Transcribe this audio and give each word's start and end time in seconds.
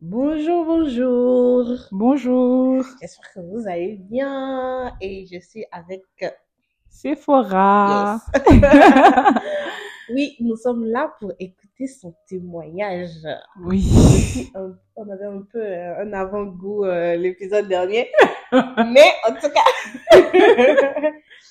Bonjour, 0.00 0.64
bonjour. 0.64 1.76
Bonjour, 1.92 2.84
J'espère 3.00 3.32
que 3.34 3.40
vous 3.40 3.68
allez 3.68 3.96
bien 4.00 4.94
et 5.00 5.26
je 5.26 5.38
suis 5.40 5.64
avec 5.70 6.02
Sephora. 6.88 8.18
Yes. 8.48 8.54
Oui, 10.12 10.34
nous 10.40 10.56
sommes 10.56 10.86
là 10.86 11.12
pour 11.20 11.30
écouter 11.38 11.86
son 11.86 12.12
témoignage. 12.26 13.10
Oui. 13.62 13.84
Un- 14.56 14.74
on 14.96 15.08
avait 15.08 15.26
un 15.26 15.42
peu 15.42 15.60
euh, 15.62 16.02
un 16.02 16.12
avant-goût 16.12 16.84
euh, 16.84 17.14
l'épisode 17.14 17.68
dernier, 17.68 18.08
mais 18.52 19.06
en 19.28 19.34
tout 19.34 19.48
cas, 19.54 20.18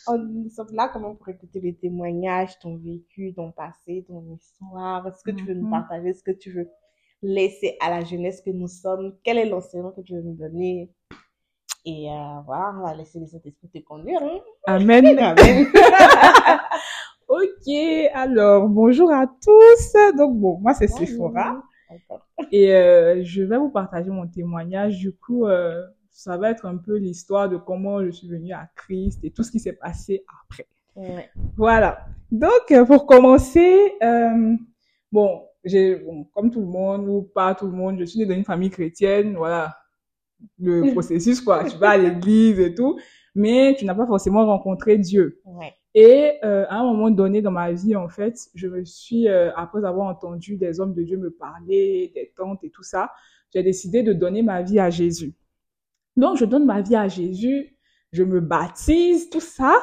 on- 0.09 0.17
nous 0.17 0.49
sommes 0.49 0.73
là 0.73 0.91
même 0.99 1.15
pour 1.15 1.29
écouter 1.29 1.61
les 1.61 1.73
témoignages, 1.73 2.59
ton 2.59 2.75
vécu, 2.75 3.33
ton 3.33 3.51
passé, 3.53 4.03
ton 4.05 4.25
histoire, 4.35 5.07
ce 5.17 5.23
que 5.23 5.31
tu 5.31 5.45
veux 5.45 5.53
nous 5.53 5.63
Mhm. 5.67 5.71
partager, 5.71 6.13
ce 6.13 6.21
que 6.23 6.31
tu 6.31 6.51
veux? 6.51 6.67
Laisser 7.21 7.77
à 7.81 7.89
la 7.89 8.03
jeunesse 8.03 8.41
que 8.41 8.49
nous 8.51 8.67
sommes, 8.67 9.15
quel 9.23 9.37
est 9.37 9.45
l'enseignement 9.45 9.91
que 9.91 10.01
tu 10.01 10.13
veux 10.15 10.21
nous 10.21 10.35
donner. 10.35 10.89
Et 11.85 12.09
euh, 12.09 12.41
voilà, 12.45 12.73
on 12.77 12.83
va 12.83 12.95
laisser 12.95 13.19
les 13.19 13.27
Saint-Esprit 13.27 13.69
te 13.69 13.79
conduire. 13.79 14.21
Hein? 14.21 14.39
Amen. 14.65 15.05
Amen. 15.19 15.67
Ok, 17.29 17.71
alors 18.15 18.67
bonjour 18.67 19.11
à 19.11 19.27
tous. 19.27 19.93
Donc 20.17 20.35
bon, 20.39 20.57
moi 20.57 20.73
c'est 20.73 20.87
Sephora 20.87 21.61
et 22.51 22.73
euh, 22.73 23.23
je 23.23 23.43
vais 23.43 23.57
vous 23.57 23.69
partager 23.69 24.09
mon 24.09 24.27
témoignage. 24.27 24.97
Du 24.97 25.13
coup, 25.13 25.45
euh, 25.45 25.85
ça 26.09 26.37
va 26.37 26.49
être 26.49 26.65
un 26.65 26.77
peu 26.77 26.97
l'histoire 26.97 27.47
de 27.47 27.57
comment 27.57 28.03
je 28.03 28.09
suis 28.09 28.27
venue 28.27 28.53
à 28.53 28.67
Christ 28.75 29.19
et 29.23 29.29
tout 29.29 29.43
ce 29.43 29.51
qui 29.51 29.59
s'est 29.59 29.73
passé 29.73 30.23
après. 30.43 30.67
Ouais. 30.95 31.29
Voilà. 31.55 32.05
Donc, 32.31 32.73
pour 32.87 33.05
commencer, 33.05 33.93
euh, 34.01 34.55
bon, 35.11 35.43
j'ai, 35.63 35.95
bon, 35.95 36.25
comme 36.33 36.51
tout 36.51 36.61
le 36.61 36.67
monde 36.67 37.07
ou 37.07 37.21
pas 37.21 37.55
tout 37.55 37.65
le 37.65 37.71
monde, 37.71 37.97
je 37.99 38.05
suis 38.05 38.19
née 38.19 38.25
dans 38.25 38.35
une 38.35 38.45
famille 38.45 38.69
chrétienne, 38.69 39.35
voilà, 39.35 39.75
le 40.59 40.91
processus, 40.93 41.41
quoi. 41.41 41.65
Tu 41.65 41.77
vas 41.77 41.91
à 41.91 41.97
l'église 41.97 42.59
et 42.59 42.73
tout, 42.73 42.99
mais 43.35 43.75
tu 43.77 43.85
n'as 43.85 43.95
pas 43.95 44.07
forcément 44.07 44.45
rencontré 44.45 44.97
Dieu. 44.97 45.41
Ouais. 45.45 45.73
Et 45.95 46.33
euh, 46.43 46.65
à 46.69 46.79
un 46.79 46.83
moment 46.83 47.09
donné 47.09 47.41
dans 47.41 47.51
ma 47.51 47.71
vie, 47.71 47.95
en 47.95 48.09
fait, 48.09 48.37
je 48.53 48.67
me 48.67 48.85
suis, 48.85 49.27
euh, 49.27 49.51
après 49.55 49.83
avoir 49.85 50.07
entendu 50.07 50.55
des 50.55 50.79
hommes 50.79 50.93
de 50.93 51.01
Dieu 51.01 51.17
me 51.17 51.31
parler, 51.31 52.11
des 52.13 52.31
tantes 52.35 52.63
et 52.63 52.69
tout 52.69 52.83
ça, 52.83 53.11
j'ai 53.53 53.63
décidé 53.63 54.03
de 54.03 54.13
donner 54.13 54.43
ma 54.43 54.61
vie 54.61 54.79
à 54.79 54.89
Jésus. 54.89 55.33
Donc, 56.15 56.37
je 56.37 56.45
donne 56.45 56.65
ma 56.65 56.81
vie 56.81 56.95
à 56.95 57.07
Jésus, 57.07 57.75
je 58.11 58.23
me 58.23 58.39
baptise, 58.39 59.29
tout 59.29 59.39
ça. 59.39 59.75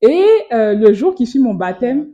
Et 0.00 0.24
euh, 0.52 0.74
le 0.74 0.92
jour 0.92 1.14
qui 1.14 1.26
suit 1.26 1.40
mon 1.40 1.54
baptême, 1.54 2.12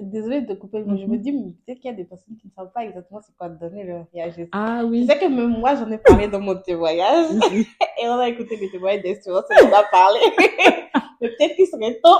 Désolée 0.00 0.40
de 0.42 0.54
te 0.54 0.58
couper, 0.58 0.82
mais 0.86 0.96
je 0.98 1.06
me 1.06 1.16
Mhm. 1.16 1.20
dis, 1.20 1.32
mais 1.32 1.52
peut-être 1.66 1.80
qu'il 1.80 1.90
y 1.90 1.92
a 1.92 1.96
des 1.96 2.04
personnes 2.04 2.36
qui 2.36 2.46
ne 2.46 2.52
savent 2.52 2.72
pas 2.72 2.84
exactement 2.84 3.20
c'est 3.20 3.36
quoi 3.36 3.48
donner 3.48 3.90
à 4.14 4.30
Jésus. 4.30 4.48
ah 4.52 4.82
oui, 4.84 5.06
sais 5.06 5.18
que 5.18 5.26
même 5.26 5.58
moi, 5.58 5.74
j'en 5.74 5.90
ai 5.90 5.98
parlé 5.98 6.28
dans 6.28 6.40
mon 6.40 6.54
témoignage. 6.56 7.26
Et 8.02 8.08
on 8.08 8.18
a 8.18 8.28
écouté 8.28 8.56
les 8.56 8.70
témoignages 8.70 9.02
d'Espérance 9.02 9.44
et 9.50 9.62
on 9.64 9.72
a 9.72 9.82
parlé. 9.90 10.20
Mais 11.20 11.28
peut-être 11.28 11.54
qu'il 11.56 11.66
serait 11.66 12.00
temps 12.00 12.18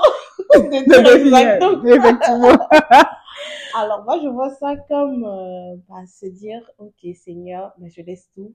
de 0.53 0.69
dire 0.85 1.15
exactement. 1.15 1.83
effectivement. 1.85 2.67
Alors 3.75 4.03
moi, 4.03 4.19
je 4.21 4.27
vois 4.27 4.49
ça 4.51 4.75
comme 4.87 5.23
euh, 5.25 5.75
bah, 5.89 6.05
se 6.05 6.25
dire, 6.27 6.61
ok 6.77 7.15
Seigneur, 7.15 7.73
mais 7.79 7.89
je 7.89 8.01
laisse 8.01 8.29
tout 8.35 8.53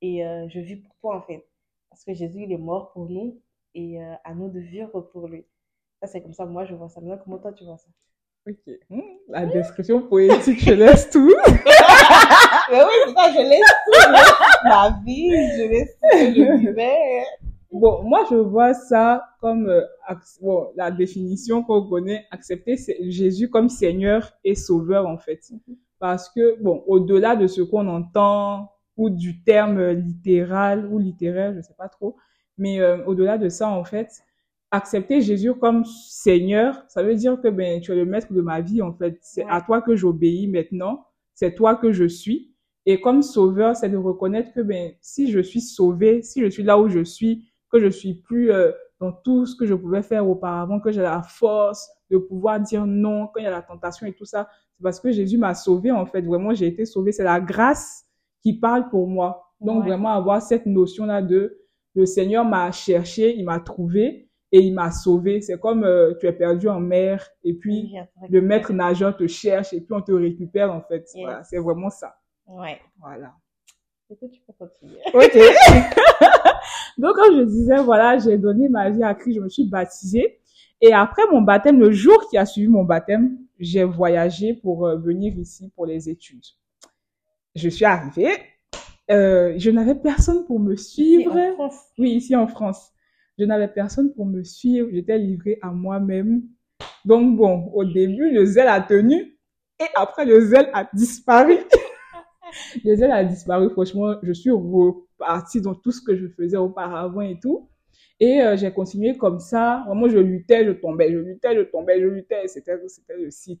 et 0.00 0.24
euh, 0.24 0.48
je 0.48 0.60
vis 0.60 0.76
pour 0.76 0.94
toi 1.02 1.16
en 1.16 1.22
fait. 1.22 1.44
Parce 1.90 2.04
que 2.04 2.14
Jésus, 2.14 2.44
il 2.44 2.52
est 2.52 2.56
mort 2.58 2.92
pour 2.92 3.10
nous 3.10 3.40
et 3.74 4.00
euh, 4.00 4.14
à 4.24 4.32
nous 4.34 4.48
de 4.48 4.60
vivre 4.60 5.00
pour 5.12 5.28
lui. 5.28 5.44
Ça, 6.00 6.06
c'est 6.06 6.22
comme 6.22 6.32
ça, 6.32 6.46
moi, 6.46 6.64
je 6.64 6.74
vois 6.74 6.88
ça. 6.88 7.00
Maintenant, 7.00 7.18
comment 7.22 7.38
toi, 7.38 7.52
tu 7.52 7.64
vois 7.64 7.76
ça? 7.76 7.88
Ok. 8.46 8.74
La 9.28 9.46
description 9.46 10.02
poétique, 10.02 10.60
je 10.60 10.74
laisse 10.74 11.08
tout. 11.10 11.32
Mais 12.70 12.82
oui, 12.82 12.92
c'est 13.06 13.14
ça, 13.14 13.32
je 13.32 13.48
laisse 13.48 13.74
tout. 13.86 14.12
ma 14.64 15.00
vie, 15.04 15.30
je 15.30 15.68
laisse 15.68 15.96
tout 16.00 16.18
je. 16.18 17.24
Bon, 17.72 18.02
moi, 18.02 18.24
je 18.30 18.36
vois 18.36 18.74
ça 18.74 19.24
comme 19.40 19.68
euh, 19.68 19.82
bon, 20.40 20.70
la 20.76 20.90
définition 20.90 21.62
qu'on 21.62 21.88
connaît, 21.88 22.26
accepter 22.30 22.76
Jésus 23.08 23.48
comme 23.48 23.68
Seigneur 23.68 24.32
et 24.44 24.54
Sauveur, 24.54 25.08
en 25.08 25.18
fait. 25.18 25.40
Parce 25.98 26.28
que, 26.28 26.62
bon, 26.62 26.84
au-delà 26.86 27.36
de 27.36 27.46
ce 27.46 27.62
qu'on 27.62 27.88
entend, 27.88 28.70
ou 28.96 29.10
du 29.10 29.42
terme 29.42 29.90
littéral 29.90 30.86
ou 30.86 30.98
littéraire, 30.98 31.54
je 31.54 31.60
sais 31.60 31.74
pas 31.76 31.88
trop, 31.88 32.16
mais 32.58 32.80
euh, 32.80 33.04
au-delà 33.06 33.38
de 33.38 33.48
ça, 33.48 33.68
en 33.68 33.84
fait, 33.84 34.22
accepter 34.74 35.20
Jésus 35.20 35.54
comme 35.54 35.84
Seigneur, 35.84 36.84
ça 36.88 37.02
veut 37.02 37.14
dire 37.14 37.40
que 37.40 37.48
ben, 37.48 37.80
tu 37.80 37.92
es 37.92 37.94
le 37.96 38.04
maître 38.04 38.32
de 38.32 38.40
ma 38.40 38.60
vie, 38.60 38.82
en 38.82 38.92
fait. 38.92 39.18
C'est 39.22 39.44
Ouais. 39.44 39.50
à 39.50 39.60
toi 39.60 39.80
que 39.82 39.96
j'obéis 39.96 40.46
maintenant, 40.48 41.06
c'est 41.34 41.54
toi 41.54 41.74
que 41.76 41.92
je 41.92 42.04
suis. 42.06 42.52
Et 42.86 43.00
comme 43.00 43.22
sauveur, 43.22 43.74
c'est 43.76 43.88
de 43.88 43.96
reconnaître 43.96 44.52
que 44.52 44.60
ben, 44.60 44.92
si 45.00 45.30
je 45.30 45.40
suis 45.40 45.60
sauvé, 45.60 46.22
si 46.22 46.40
je 46.42 46.48
suis 46.48 46.62
là 46.62 46.78
où 46.78 46.88
je 46.88 47.02
suis, 47.04 47.44
que 47.70 47.80
je 47.80 47.88
suis 47.88 48.14
plus 48.14 48.50
euh, 48.52 48.70
dans 49.00 49.12
tout 49.12 49.46
ce 49.46 49.56
que 49.56 49.66
je 49.66 49.74
pouvais 49.74 50.02
faire 50.02 50.28
auparavant, 50.28 50.80
que 50.80 50.92
j'ai 50.92 51.02
la 51.02 51.22
force 51.22 51.88
de 52.10 52.18
pouvoir 52.18 52.60
dire 52.60 52.86
non 52.86 53.26
quand 53.28 53.40
il 53.40 53.44
y 53.44 53.46
a 53.46 53.50
la 53.50 53.62
tentation 53.62 54.06
et 54.06 54.12
tout 54.12 54.24
ça, 54.26 54.48
c'est 54.76 54.82
parce 54.82 55.00
que 55.00 55.10
Jésus 55.12 55.38
m'a 55.38 55.54
sauvé 55.54 55.90
en 55.90 56.06
fait. 56.06 56.20
Vraiment, 56.22 56.54
j'ai 56.54 56.66
été 56.66 56.84
sauvé. 56.84 57.10
C'est 57.12 57.24
la 57.24 57.40
grâce 57.40 58.04
qui 58.42 58.58
parle 58.58 58.88
pour 58.90 59.08
moi. 59.08 59.42
Donc 59.60 59.80
Ouais. 59.82 59.88
vraiment 59.88 60.10
avoir 60.10 60.42
cette 60.42 60.66
notion 60.66 61.06
là 61.06 61.22
de 61.22 61.58
le 61.94 62.06
Seigneur 62.06 62.44
m'a 62.44 62.70
cherché, 62.72 63.34
il 63.36 63.44
m'a 63.44 63.60
trouvé 63.60 64.23
et 64.54 64.60
il 64.60 64.72
m'a 64.72 64.92
sauvé. 64.92 65.40
C'est 65.40 65.58
comme 65.58 65.82
euh, 65.82 66.14
tu 66.20 66.26
es 66.28 66.32
perdu 66.32 66.68
en 66.68 66.78
mer 66.78 67.28
et 67.42 67.54
puis 67.54 67.92
le 68.30 68.40
maître 68.40 68.72
nageur 68.72 69.16
te 69.16 69.26
cherche 69.26 69.72
et 69.72 69.80
puis 69.80 69.92
on 69.92 70.00
te 70.00 70.12
récupère 70.12 70.72
en 70.72 70.80
fait. 70.80 71.10
Yes. 71.12 71.24
Voilà, 71.24 71.42
c'est 71.42 71.58
vraiment 71.58 71.90
ça. 71.90 72.14
Ouais. 72.46 72.78
Voilà. 73.00 73.34
Écoute, 74.08 74.30
tu 74.30 74.40
peux 74.46 74.52
continuer. 74.52 75.00
Ok. 75.12 75.36
Donc, 76.98 77.16
comme 77.16 77.36
je 77.36 77.42
disais, 77.46 77.82
voilà, 77.82 78.16
j'ai 78.18 78.38
donné 78.38 78.68
ma 78.68 78.90
vie 78.90 79.02
à 79.02 79.12
Christ, 79.14 79.34
je 79.38 79.40
me 79.40 79.48
suis 79.48 79.64
baptisée. 79.68 80.38
Et 80.80 80.92
après 80.92 81.22
mon 81.32 81.40
baptême, 81.42 81.80
le 81.80 81.90
jour 81.90 82.28
qui 82.30 82.38
a 82.38 82.46
suivi 82.46 82.68
mon 82.68 82.84
baptême, 82.84 83.36
j'ai 83.58 83.82
voyagé 83.82 84.54
pour 84.54 84.86
euh, 84.86 84.96
venir 84.98 85.36
ici 85.36 85.72
pour 85.74 85.86
les 85.86 86.08
études. 86.08 86.44
Je 87.56 87.68
suis 87.68 87.84
arrivée, 87.84 88.36
euh, 89.10 89.54
je 89.56 89.70
n'avais 89.70 89.96
personne 89.96 90.44
pour 90.44 90.60
me 90.60 90.74
Ici, 90.74 91.16
suivre. 91.16 91.36
en 91.36 91.54
France. 91.54 91.80
Oui, 91.98 92.10
ici 92.12 92.36
en 92.36 92.46
France. 92.46 92.92
Je 93.38 93.44
n'avais 93.44 93.68
personne 93.68 94.12
pour 94.14 94.26
me 94.26 94.42
suivre, 94.44 94.88
j'étais 94.92 95.18
livrée 95.18 95.58
à 95.62 95.70
moi-même. 95.70 96.42
Donc 97.04 97.36
bon, 97.36 97.70
au 97.74 97.84
début, 97.84 98.30
le 98.30 98.44
zèle 98.44 98.68
a 98.68 98.80
tenu 98.80 99.34
et 99.80 99.86
après, 99.94 100.24
le 100.24 100.40
zèle 100.40 100.70
a 100.72 100.88
disparu. 100.92 101.56
le 102.84 102.94
zèle 102.94 103.10
a 103.10 103.24
disparu, 103.24 103.70
franchement, 103.70 104.14
je 104.22 104.32
suis 104.32 104.50
repartie 104.50 105.60
dans 105.60 105.74
tout 105.74 105.90
ce 105.90 106.00
que 106.00 106.16
je 106.16 106.28
faisais 106.28 106.56
auparavant 106.56 107.22
et 107.22 107.38
tout. 107.40 107.68
Et 108.20 108.40
euh, 108.42 108.56
j'ai 108.56 108.72
continué 108.72 109.16
comme 109.16 109.40
ça. 109.40 109.82
Vraiment, 109.86 110.08
je 110.08 110.18
luttais, 110.18 110.64
je 110.64 110.70
tombais, 110.72 111.10
je 111.12 111.18
luttais, 111.18 111.56
je 111.56 111.62
tombais, 111.62 112.00
je 112.00 112.06
luttais. 112.06 112.46
C'était, 112.46 112.76
le 113.18 113.30
site. 113.30 113.60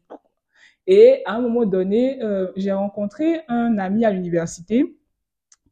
Et 0.86 1.22
à 1.24 1.34
un 1.34 1.40
moment 1.40 1.66
donné, 1.66 2.22
euh, 2.22 2.52
j'ai 2.56 2.72
rencontré 2.72 3.40
un 3.48 3.78
ami 3.78 4.04
à 4.04 4.10
l'université 4.10 4.96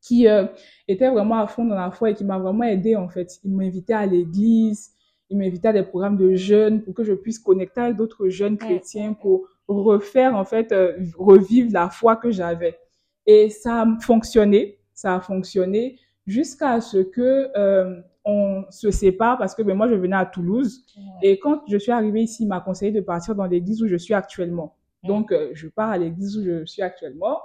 qui 0.03 0.29
euh, 0.29 0.47
était 0.89 1.09
vraiment 1.09 1.39
à 1.39 1.47
fond 1.47 1.65
dans 1.65 1.77
la 1.77 1.91
foi 1.91 2.11
et 2.11 2.15
qui 2.15 2.25
m'a 2.25 2.39
vraiment 2.39 2.65
aidé 2.65 2.97
en 2.97 3.09
fait. 3.09 3.39
Il 3.45 3.55
m'invitait 3.55 3.95
à 3.95 4.05
l'église, 4.05 4.91
il 5.31 5.39
m'invitait 5.39 5.69
à 5.69 5.73
des 5.73 5.85
programmes 5.85 6.17
de 6.17 6.35
jeunes 6.35 6.83
pour 6.83 6.93
que 6.93 7.05
je 7.05 7.15
puisse 7.15 7.39
connecter 7.39 7.81
avec 7.81 7.97
d'autres 7.97 8.29
jeunes 8.29 8.59
chrétiens 8.59 9.15
pour 9.15 9.49
refaire 9.69 10.35
en 10.35 10.45
fait 10.45 10.73
euh, 10.73 10.99
revivre 11.17 11.73
la 11.73 11.89
foi 11.89 12.17
que 12.17 12.31
j'avais. 12.31 12.79
Et 13.27 13.49
ça 13.49 13.83
a 13.83 13.87
fonctionné, 14.01 14.79
ça 14.93 15.15
a 15.15 15.21
fonctionné 15.21 15.99
jusqu'à 16.27 16.81
ce 16.81 16.99
que 16.99 17.49
euh, 17.57 18.01
on 18.25 18.65
se 18.71 18.91
sépare 18.91 19.39
parce 19.39 19.55
que 19.55 19.63
ben, 19.63 19.75
moi 19.77 19.89
je 19.89 19.95
venais 19.95 20.17
à 20.17 20.27
Toulouse 20.27 20.85
et 21.23 21.39
quand 21.39 21.63
je 21.69 21.77
suis 21.77 21.93
arrivée 21.93 22.23
ici, 22.23 22.43
il 22.43 22.49
m'a 22.49 22.61
conseillé 22.61 22.91
de 22.91 23.01
partir 23.01 23.37
dans 23.37 23.47
l'église 23.47 23.83
où 23.83 23.87
je 23.87 23.97
suis 23.97 24.15
actuellement. 24.15 24.77
Donc, 25.05 25.33
euh, 25.33 25.51
je 25.53 25.69
pars 25.69 25.91
à 25.91 25.99
l'église 25.99 26.37
où 26.39 26.45
je 26.45 26.65
suis 26.65 26.83
actuellement. 26.83 27.41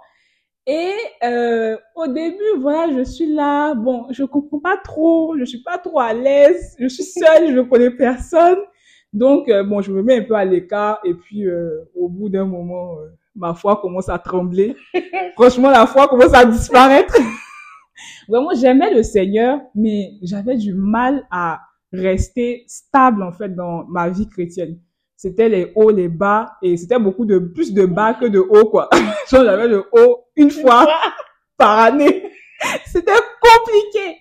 Et 0.69 0.91
euh, 1.23 1.77
au 1.95 2.07
début, 2.07 2.59
voilà, 2.59 2.93
je 2.93 3.03
suis 3.03 3.33
là. 3.33 3.73
Bon, 3.73 4.07
je 4.11 4.25
comprends 4.25 4.59
pas 4.59 4.75
trop. 4.83 5.37
Je 5.39 5.45
suis 5.45 5.63
pas 5.63 5.77
trop 5.77 5.99
à 5.99 6.13
l'aise. 6.13 6.75
Je 6.77 6.87
suis 6.89 7.05
seule. 7.05 7.55
je 7.55 7.61
connais 7.61 7.89
personne. 7.89 8.57
Donc, 9.13 9.47
euh, 9.47 9.63
bon, 9.63 9.81
je 9.81 9.93
me 9.93 10.03
mets 10.03 10.17
un 10.19 10.23
peu 10.23 10.35
à 10.35 10.43
l'écart. 10.43 10.99
Et 11.05 11.13
puis, 11.13 11.47
euh, 11.47 11.85
au 11.95 12.09
bout 12.09 12.27
d'un 12.27 12.43
moment, 12.43 12.99
euh, 12.99 13.07
ma 13.33 13.53
foi 13.53 13.77
commence 13.77 14.09
à 14.09 14.19
trembler. 14.19 14.75
Franchement, 15.35 15.69
la 15.69 15.87
foi 15.87 16.09
commence 16.09 16.33
à 16.33 16.43
disparaître. 16.43 17.15
Vraiment, 18.27 18.51
j'aimais 18.53 18.93
le 18.93 19.03
Seigneur, 19.03 19.61
mais 19.73 20.11
j'avais 20.21 20.57
du 20.57 20.73
mal 20.73 21.25
à 21.31 21.61
rester 21.93 22.65
stable, 22.67 23.23
en 23.23 23.31
fait, 23.31 23.55
dans 23.55 23.85
ma 23.85 24.09
vie 24.09 24.27
chrétienne 24.27 24.77
c'était 25.19 25.49
les 25.49 25.71
hauts, 25.75 25.89
les 25.89 26.09
bas, 26.09 26.57
et 26.61 26.77
c'était 26.77 26.99
beaucoup 26.99 27.25
de 27.25 27.39
plus 27.39 27.73
de 27.73 27.85
bas 27.87 28.13
que 28.13 28.27
de 28.27 28.37
hauts, 28.37 28.69
quoi. 28.69 28.87
J'avais 29.31 29.67
le 29.67 29.85
haut 29.91 30.26
une 30.37 30.51
fois 30.51 30.87
par 31.57 31.79
année. 31.79 32.31
C'était 32.85 33.11
compliqué. 33.41 34.17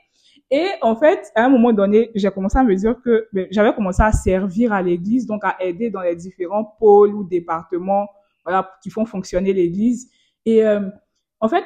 Et 0.50 0.68
en 0.80 0.94
fait, 0.96 1.30
à 1.34 1.44
un 1.44 1.48
moment 1.48 1.72
donné, 1.72 2.10
j'ai 2.14 2.30
commencé 2.30 2.58
à 2.58 2.62
me 2.62 2.74
dire 2.74 2.96
que 3.04 3.28
ben, 3.32 3.46
j'avais 3.50 3.74
commencé 3.74 4.02
à 4.02 4.12
servir 4.12 4.72
à 4.72 4.82
l'église, 4.82 5.26
donc 5.26 5.44
à 5.44 5.56
aider 5.60 5.90
dans 5.90 6.00
les 6.00 6.14
différents 6.14 6.64
pôles 6.78 7.14
ou 7.14 7.24
départements, 7.24 8.08
voilà, 8.44 8.70
qui 8.82 8.90
font 8.90 9.04
fonctionner 9.04 9.52
l'église. 9.52 10.08
Et 10.44 10.64
euh, 10.64 10.88
en 11.40 11.48
fait, 11.48 11.64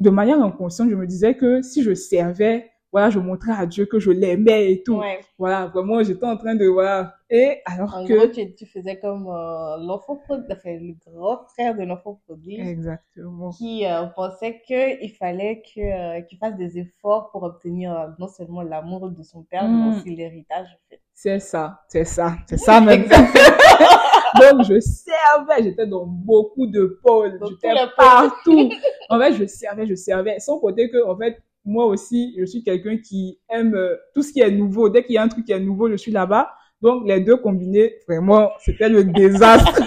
de 0.00 0.10
manière 0.10 0.40
inconsciente, 0.40 0.88
je 0.90 0.94
me 0.94 1.06
disais 1.06 1.36
que 1.36 1.60
si 1.60 1.82
je 1.82 1.92
servais, 1.92 2.71
voilà, 2.92 3.08
je 3.10 3.18
montrais 3.18 3.52
à 3.52 3.64
Dieu 3.64 3.86
que 3.86 3.98
je 3.98 4.10
l'aimais 4.10 4.70
et 4.72 4.82
tout. 4.82 4.98
Ouais. 4.98 5.20
Voilà, 5.38 5.66
vraiment, 5.66 6.02
j'étais 6.02 6.26
en 6.26 6.36
train 6.36 6.54
de, 6.54 6.66
voilà. 6.66 7.14
Et 7.30 7.60
alors 7.64 7.96
En 7.96 8.04
que... 8.06 8.12
gros, 8.12 8.26
tu, 8.26 8.54
tu 8.54 8.66
faisais 8.66 8.98
comme 9.00 9.26
euh, 9.26 9.76
l'enfant 9.78 10.16
prodigue, 10.16 10.46
enfin, 10.52 10.76
le 10.78 10.94
grand 11.10 11.38
frère 11.54 11.74
de 11.74 11.82
l'enfant 11.84 12.20
prodigue 12.26 12.60
Exactement. 12.60 13.50
qui 13.50 13.86
euh, 13.86 14.04
pensait 14.14 14.60
qu'il 14.66 15.10
fallait 15.18 15.62
que, 15.74 15.80
euh, 15.80 16.20
qu'il 16.20 16.36
fasse 16.36 16.56
des 16.56 16.78
efforts 16.78 17.30
pour 17.30 17.42
obtenir 17.44 17.92
euh, 17.98 18.08
non 18.18 18.28
seulement 18.28 18.60
l'amour 18.62 19.08
de 19.10 19.22
son 19.22 19.42
père, 19.44 19.66
mais 19.66 19.90
Mm. 19.90 19.94
aussi 19.96 20.14
l'héritage. 20.14 20.68
C'est 21.14 21.38
ça, 21.40 21.80
c'est 21.88 22.04
ça, 22.04 22.36
c'est 22.46 22.56
ça 22.58 22.80
même. 22.80 23.04
Donc, 24.40 24.64
je 24.66 24.80
servais, 24.80 25.62
j'étais 25.62 25.86
dans 25.86 26.06
beaucoup 26.06 26.66
de 26.66 26.98
pôles, 27.02 27.38
j'étais 27.48 27.74
partout. 27.96 28.70
En 29.10 29.18
fait, 29.18 29.34
je 29.34 29.44
servais, 29.46 29.86
je 29.86 29.94
servais, 29.94 30.38
sans 30.40 30.58
compter 30.58 30.88
que, 30.90 31.06
en 31.06 31.16
fait, 31.18 31.42
moi 31.64 31.86
aussi, 31.86 32.34
je 32.38 32.44
suis 32.44 32.62
quelqu'un 32.62 32.98
qui 32.98 33.38
aime 33.48 33.74
euh, 33.74 33.96
tout 34.14 34.22
ce 34.22 34.32
qui 34.32 34.40
est 34.40 34.50
nouveau. 34.50 34.88
Dès 34.88 35.04
qu'il 35.04 35.14
y 35.14 35.18
a 35.18 35.22
un 35.22 35.28
truc 35.28 35.44
qui 35.44 35.52
est 35.52 35.60
nouveau, 35.60 35.88
je 35.88 35.96
suis 35.96 36.12
là-bas. 36.12 36.52
Donc, 36.80 37.06
les 37.06 37.20
deux 37.20 37.36
combinés, 37.36 37.94
vraiment, 38.08 38.50
c'était 38.58 38.88
le 38.88 39.04
désastre. 39.04 39.72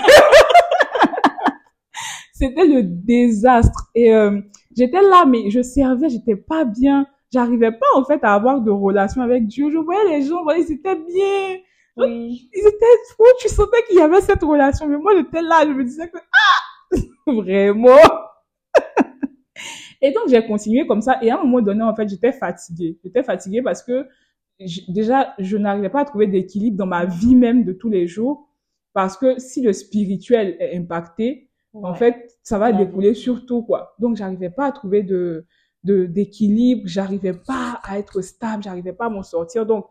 c'était 2.33 2.65
le 2.65 2.83
désastre. 2.83 3.89
Et 3.95 4.15
euh, 4.15 4.39
j'étais 4.75 5.01
là, 5.01 5.25
mais 5.25 5.49
je 5.49 5.61
servais, 5.61 6.09
j'étais 6.09 6.37
pas 6.37 6.63
bien. 6.63 7.05
J'arrivais 7.33 7.71
pas, 7.71 7.85
en 7.95 8.05
fait, 8.05 8.23
à 8.23 8.33
avoir 8.33 8.61
de 8.61 8.71
relation 8.71 9.21
avec 9.21 9.45
Dieu. 9.45 9.69
Je 9.71 9.77
voyais 9.77 10.17
les 10.17 10.25
gens, 10.25 10.43
voilà, 10.43 10.59
ils 10.59 10.71
étaient 10.71 10.95
bien 10.95 11.57
Oui. 11.97 12.49
ils 12.53 12.67
étaient 12.67 12.85
fous, 13.17 13.23
tu 13.41 13.49
sentais 13.49 13.83
qu'il 13.87 13.97
y 13.97 14.01
avait 14.01 14.21
cette 14.21 14.43
relation. 14.43 14.87
Mais 14.87 14.97
moi, 14.97 15.11
j'étais 15.17 15.41
là, 15.41 15.63
je 15.63 15.73
me 15.73 15.83
disais 15.83 16.07
que, 16.07 16.17
ah, 16.17 16.97
vraiment. 17.27 17.97
Et 20.07 20.11
donc, 20.11 20.23
j'ai 20.29 20.45
continué 20.45 20.85
comme 20.87 21.01
ça. 21.01 21.19
Et 21.21 21.31
à 21.31 21.39
un 21.39 21.43
moment 21.43 21.61
donné, 21.61 21.83
en 21.83 21.95
fait, 21.95 22.07
j'étais 22.07 22.31
fatiguée. 22.31 22.97
J'étais 23.03 23.23
fatiguée 23.23 23.61
parce 23.61 23.83
que, 23.83 24.07
déjà, 24.87 25.33
je 25.39 25.57
n'arrivais 25.57 25.89
pas 25.89 26.01
à 26.01 26.05
trouver 26.05 26.27
d'équilibre 26.27 26.77
dans 26.77 26.85
ma 26.85 27.05
vie 27.05 27.35
même 27.35 27.63
de 27.63 27.73
tous 27.73 27.89
les 27.89 28.07
jours. 28.07 28.49
Parce 28.93 29.17
que 29.17 29.39
si 29.39 29.61
le 29.61 29.73
spirituel 29.73 30.55
est 30.59 30.77
impacté, 30.77 31.49
en 31.73 31.93
fait, 31.93 32.31
ça 32.43 32.57
va 32.57 32.71
Ouais. 32.71 32.77
découler 32.85 33.13
sur 33.13 33.45
tout, 33.45 33.63
quoi. 33.63 33.95
Donc, 33.99 34.15
j'arrivais 34.15 34.49
pas 34.49 34.67
à 34.67 34.71
trouver 34.71 35.03
de, 35.03 35.45
de, 35.83 36.05
d'équilibre, 36.05 36.83
j'arrivais 36.85 37.33
pas 37.33 37.81
à 37.83 37.99
être 37.99 38.21
stable, 38.21 38.63
j'arrivais 38.63 38.93
pas 38.93 39.07
à 39.07 39.09
m'en 39.09 39.23
sortir. 39.23 39.65
Donc, 39.65 39.85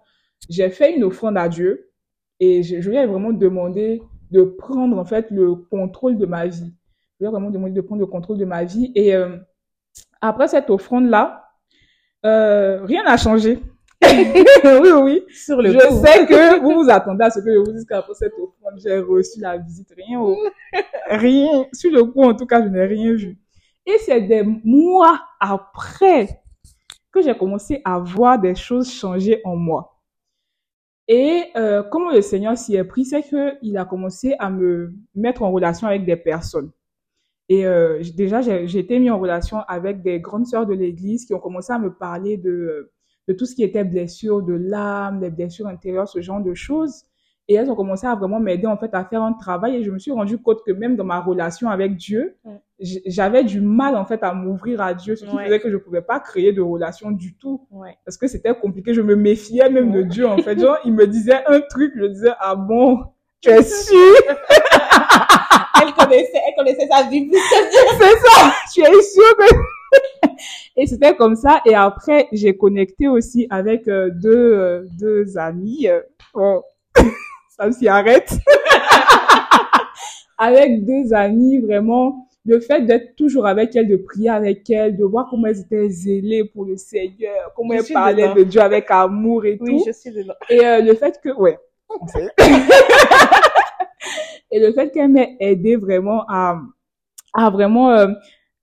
j'ai 0.49 0.71
fait 0.71 0.97
une 0.97 1.05
offrande 1.05 1.37
à 1.37 1.49
Dieu 1.49 1.91
et 2.41 2.63
je, 2.63 2.81
je 2.81 2.91
lui 2.91 2.97
ai 2.97 3.07
vraiment 3.07 3.33
demandé 3.33 4.03
de 4.31 4.43
prendre, 4.43 4.99
en 4.99 5.05
fait, 5.05 5.31
le 5.31 5.55
contrôle 5.55 6.17
de 6.17 6.25
ma 6.27 6.47
vie. 6.47 6.73
Je 7.21 7.25
lui 7.25 7.29
ai 7.29 7.31
vraiment 7.31 7.51
demandé 7.51 7.73
de 7.75 7.81
prendre 7.83 8.01
le 8.01 8.07
contrôle 8.07 8.39
de 8.39 8.45
ma 8.47 8.65
vie. 8.65 8.91
Et 8.95 9.15
euh, 9.15 9.37
après 10.29 10.49
cette 10.49 10.71
offrande-là, 10.71 11.45
euh, 12.25 12.83
rien 12.85 13.03
n'a 13.05 13.17
changé. 13.17 13.59
oui, 14.03 14.91
oui. 15.03 15.23
Sur 15.31 15.61
le 15.63 15.71
Je 15.73 15.79
coup. 15.79 16.05
sais 16.05 16.27
que 16.27 16.61
vous 16.61 16.83
vous 16.83 16.91
attendez 16.91 17.25
à 17.25 17.31
ce 17.31 17.41
que 17.41 17.53
je 17.53 17.59
vous 17.59 17.73
dise 17.73 17.85
qu'après 17.87 18.15
cette 18.15 18.33
offrande, 18.35 18.79
j'ai 18.83 18.99
reçu 18.99 19.41
la 19.41 19.57
visite. 19.59 19.93
Rien, 19.97 20.21
au- 20.21 20.37
rien. 21.11 21.67
Sur 21.73 21.91
le 21.93 22.05
coup, 22.05 22.23
en 22.23 22.35
tout 22.35 22.47
cas, 22.47 22.63
je 22.63 22.69
n'ai 22.69 22.85
rien 22.85 23.13
vu. 23.15 23.39
Et 23.87 23.99
c'est 23.99 24.23
des 24.23 24.43
mois 24.65 25.21
après 25.41 26.41
que 27.13 27.23
j'ai 27.23 27.37
commencé 27.37 27.81
à 27.85 27.99
voir 27.99 28.39
des 28.39 28.55
choses 28.55 28.91
changer 28.93 29.41
en 29.45 29.57
moi. 29.57 29.91
Et 31.07 31.45
euh, 31.57 31.83
comment 31.83 32.11
le 32.11 32.23
Seigneur 32.23 32.57
s'y 32.57 32.77
est 32.77 32.85
pris, 32.85 33.05
c'est 33.05 33.23
que 33.23 33.59
il 33.63 33.77
a 33.77 33.85
commencé 33.85 34.35
à 34.39 34.49
me 34.49 34.95
mettre 35.15 35.43
en 35.43 35.53
relation 35.53 35.87
avec 35.87 36.07
des 36.07 36.17
personnes. 36.17 36.71
Et 37.49 37.67
euh, 37.67 38.03
déjà, 38.17 38.41
j'ai 38.41 38.79
été 38.79 38.99
mis 38.99 39.11
en 39.11 39.19
relation 39.19 39.59
avec 39.69 40.03
des 40.03 40.19
grandes 40.21 40.47
sœurs 40.47 40.67
de 40.67 40.73
l'Église 40.75 41.27
qui 41.27 41.35
ont 41.35 41.41
commencé 41.41 41.73
à 41.73 41.79
me 41.79 41.93
parler 41.93 42.37
de, 42.39 42.91
de 43.29 43.33
tout 43.35 43.45
ce 43.45 43.55
qui 43.55 43.63
était 43.63 43.85
blessure 43.85 44.43
de 44.43 44.55
l'âme, 44.55 45.21
des 45.21 45.31
blessures 45.31 45.67
intérieures, 45.67 46.09
ce 46.09 46.21
genre 46.23 46.41
de 46.41 46.55
choses. 46.55 47.05
Et 47.47 47.55
elles 47.57 47.71
ont 47.71 47.75
commencé 47.75 48.07
à 48.07 48.15
vraiment 48.15 48.41
m'aider 48.41 48.67
en 48.67 48.79
fait 48.79 48.95
à 48.95 49.05
faire 49.05 49.23
un 49.23 49.35
travail. 49.35 49.77
Et 49.77 49.83
je 49.83 49.91
me 49.91 49.99
suis 49.99 50.11
rendu 50.13 50.39
compte 50.39 50.61
que 50.65 50.73
même 50.73 50.97
dans 50.97 51.05
ma 51.05 51.21
relation 51.21 51.69
avec 51.69 51.97
Dieu, 51.97 52.35
j'avais 52.81 53.45
du 53.45 53.61
mal 53.61 53.97
en 53.97 54.07
fait 54.07 54.23
à 54.23 54.33
m'ouvrir 54.33 54.81
à 54.81 54.95
Dieu, 54.95 55.15
ce 55.15 55.27
qui 55.27 55.37
Ouais. 55.37 55.45
faisait 55.45 55.61
que 55.61 55.71
je 55.71 55.77
pouvais 55.77 56.01
pas 56.01 56.21
créer 56.21 56.55
de 56.55 56.63
relation 56.63 57.11
du 57.11 57.37
tout 57.37 57.67
Ouais. 57.71 57.95
parce 58.07 58.17
que 58.17 58.27
c'était 58.29 58.55
compliqué. 58.55 58.95
Je 58.95 59.03
me 59.03 59.15
méfiais 59.15 59.69
même 59.69 59.93
de. 59.93 60.01
Dieu, 60.01 60.27
en 60.27 60.39
fait. 60.39 60.59
Genre, 60.59 60.79
il 60.87 60.95
me 60.95 61.07
disait 61.07 61.43
un 61.47 61.61
truc, 61.61 61.93
je 61.97 62.07
disais, 62.07 62.33
ah 62.41 62.57
bon, 62.57 63.01
tu 63.43 63.51
es 63.51 63.63
sûr? 63.63 64.15
Elle 65.87 65.93
connaissait, 65.95 66.41
elle 66.49 66.55
connaissait 66.57 66.87
sa 66.89 67.03
vie 67.09 67.31
C'est 67.99 68.19
ça, 68.19 68.53
tu 68.73 68.81
es 68.83 69.03
sûr 69.03 69.37
que... 69.39 69.55
Et 70.77 70.87
c'était 70.87 71.15
comme 71.15 71.37
ça. 71.37 71.61
Et 71.67 71.75
après, 71.75 72.29
j'ai 72.33 72.57
connecté 72.57 73.07
aussi 73.09 73.47
avec 73.51 73.87
euh, 73.89 74.11
deux, 74.11 74.55
euh, 74.55 74.85
deux 74.99 75.39
amis. 75.39 75.87
euh, 75.89 76.01
bon, 76.35 76.63
ça 77.57 77.71
s'y 77.71 77.87
arrête. 77.87 78.33
avec 80.37 80.85
deux 80.85 81.15
amis, 81.15 81.59
vraiment, 81.61 82.27
le 82.45 82.59
fait 82.61 82.81
d'être 82.83 83.15
toujours 83.15 83.47
avec 83.47 83.77
elles, 83.77 83.87
de 83.89 83.97
prier 83.97 84.31
avec 84.31 84.69
elles, 84.69 84.97
de 84.97 85.05
voir 85.05 85.29
comment 85.31 85.47
elles 85.47 85.61
étaient 85.61 85.89
zélées 85.89 86.45
pour 86.45 86.65
le 86.65 86.77
Seigneur, 86.77 87.53
comment 87.55 87.75
Je 87.75 87.79
elles 87.79 87.93
parlaient 87.93 88.23
dedans. 88.25 88.35
de 88.35 88.43
Dieu 88.43 88.61
avec 88.61 88.91
amour 88.91 89.45
et 89.45 89.57
Oui, 89.61 89.79
tout. 89.79 89.85
je 89.87 89.93
suis 89.93 90.11
dedans. 90.11 90.35
Et 90.51 90.67
euh, 90.67 90.81
le 90.81 90.95
fait 90.95 91.21
que, 91.23 91.31
ouais. 91.37 91.57
Et 94.51 94.61
le 94.61 94.73
fait 94.73 94.91
qu'elle 94.91 95.11
m'ait 95.11 95.37
aidé 95.41 95.77
vraiment 95.77 96.25
à, 96.29 96.61
à 97.33 97.51
vraiment 97.51 97.91
euh, 97.91 98.09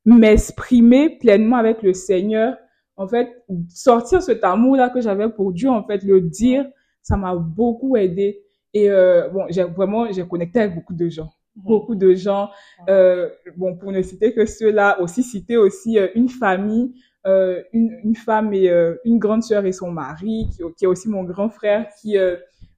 m'exprimer 0.06 1.18
pleinement 1.18 1.58
avec 1.58 1.84
le 1.84 1.94
Seigneur. 1.94 2.56
En 2.98 3.08
fait, 3.08 3.44
sortir 3.70 4.22
cet 4.22 4.44
amour-là 4.44 4.90
que 4.90 5.02
j'avais 5.02 5.30
pour 5.30 5.54
Dieu, 5.54 5.70
en 5.70 5.84
fait, 5.84 6.04
le 6.04 6.22
dire, 6.22 6.66
ça 7.02 7.18
m'a 7.18 7.36
beaucoup 7.36 7.98
aidé. 7.98 8.42
Et 8.74 8.90
euh, 8.92 9.28
bon, 9.30 9.46
j'ai 9.50 9.64
vraiment, 9.64 10.12
j'ai 10.12 10.26
connecté 10.28 10.60
avec 10.60 10.76
beaucoup 10.76 10.94
de 10.94 11.10
gens. 11.10 11.30
Beaucoup 11.56 11.96
de 11.96 12.14
gens. 12.14 12.50
Euh, 12.90 13.30
bon, 13.58 13.76
pour 13.76 13.92
ne 13.92 14.02
citer 14.02 14.34
que 14.34 14.46
ceux-là, 14.46 15.02
aussi 15.02 15.24
citer 15.24 15.58
aussi 15.58 15.98
une 16.16 16.30
famille, 16.30 16.94
euh, 17.26 17.62
une, 17.74 17.92
une 18.04 18.16
femme 18.16 18.54
et 18.54 18.70
une 19.04 19.18
grande 19.18 19.44
sœur 19.44 19.66
et 19.66 19.72
son 19.72 19.92
mari, 19.92 20.48
qui, 20.52 20.64
qui 20.78 20.86
est 20.86 20.88
aussi 20.88 21.10
mon 21.10 21.24
grand 21.24 21.50
frère, 21.50 21.88
qui 22.02 22.18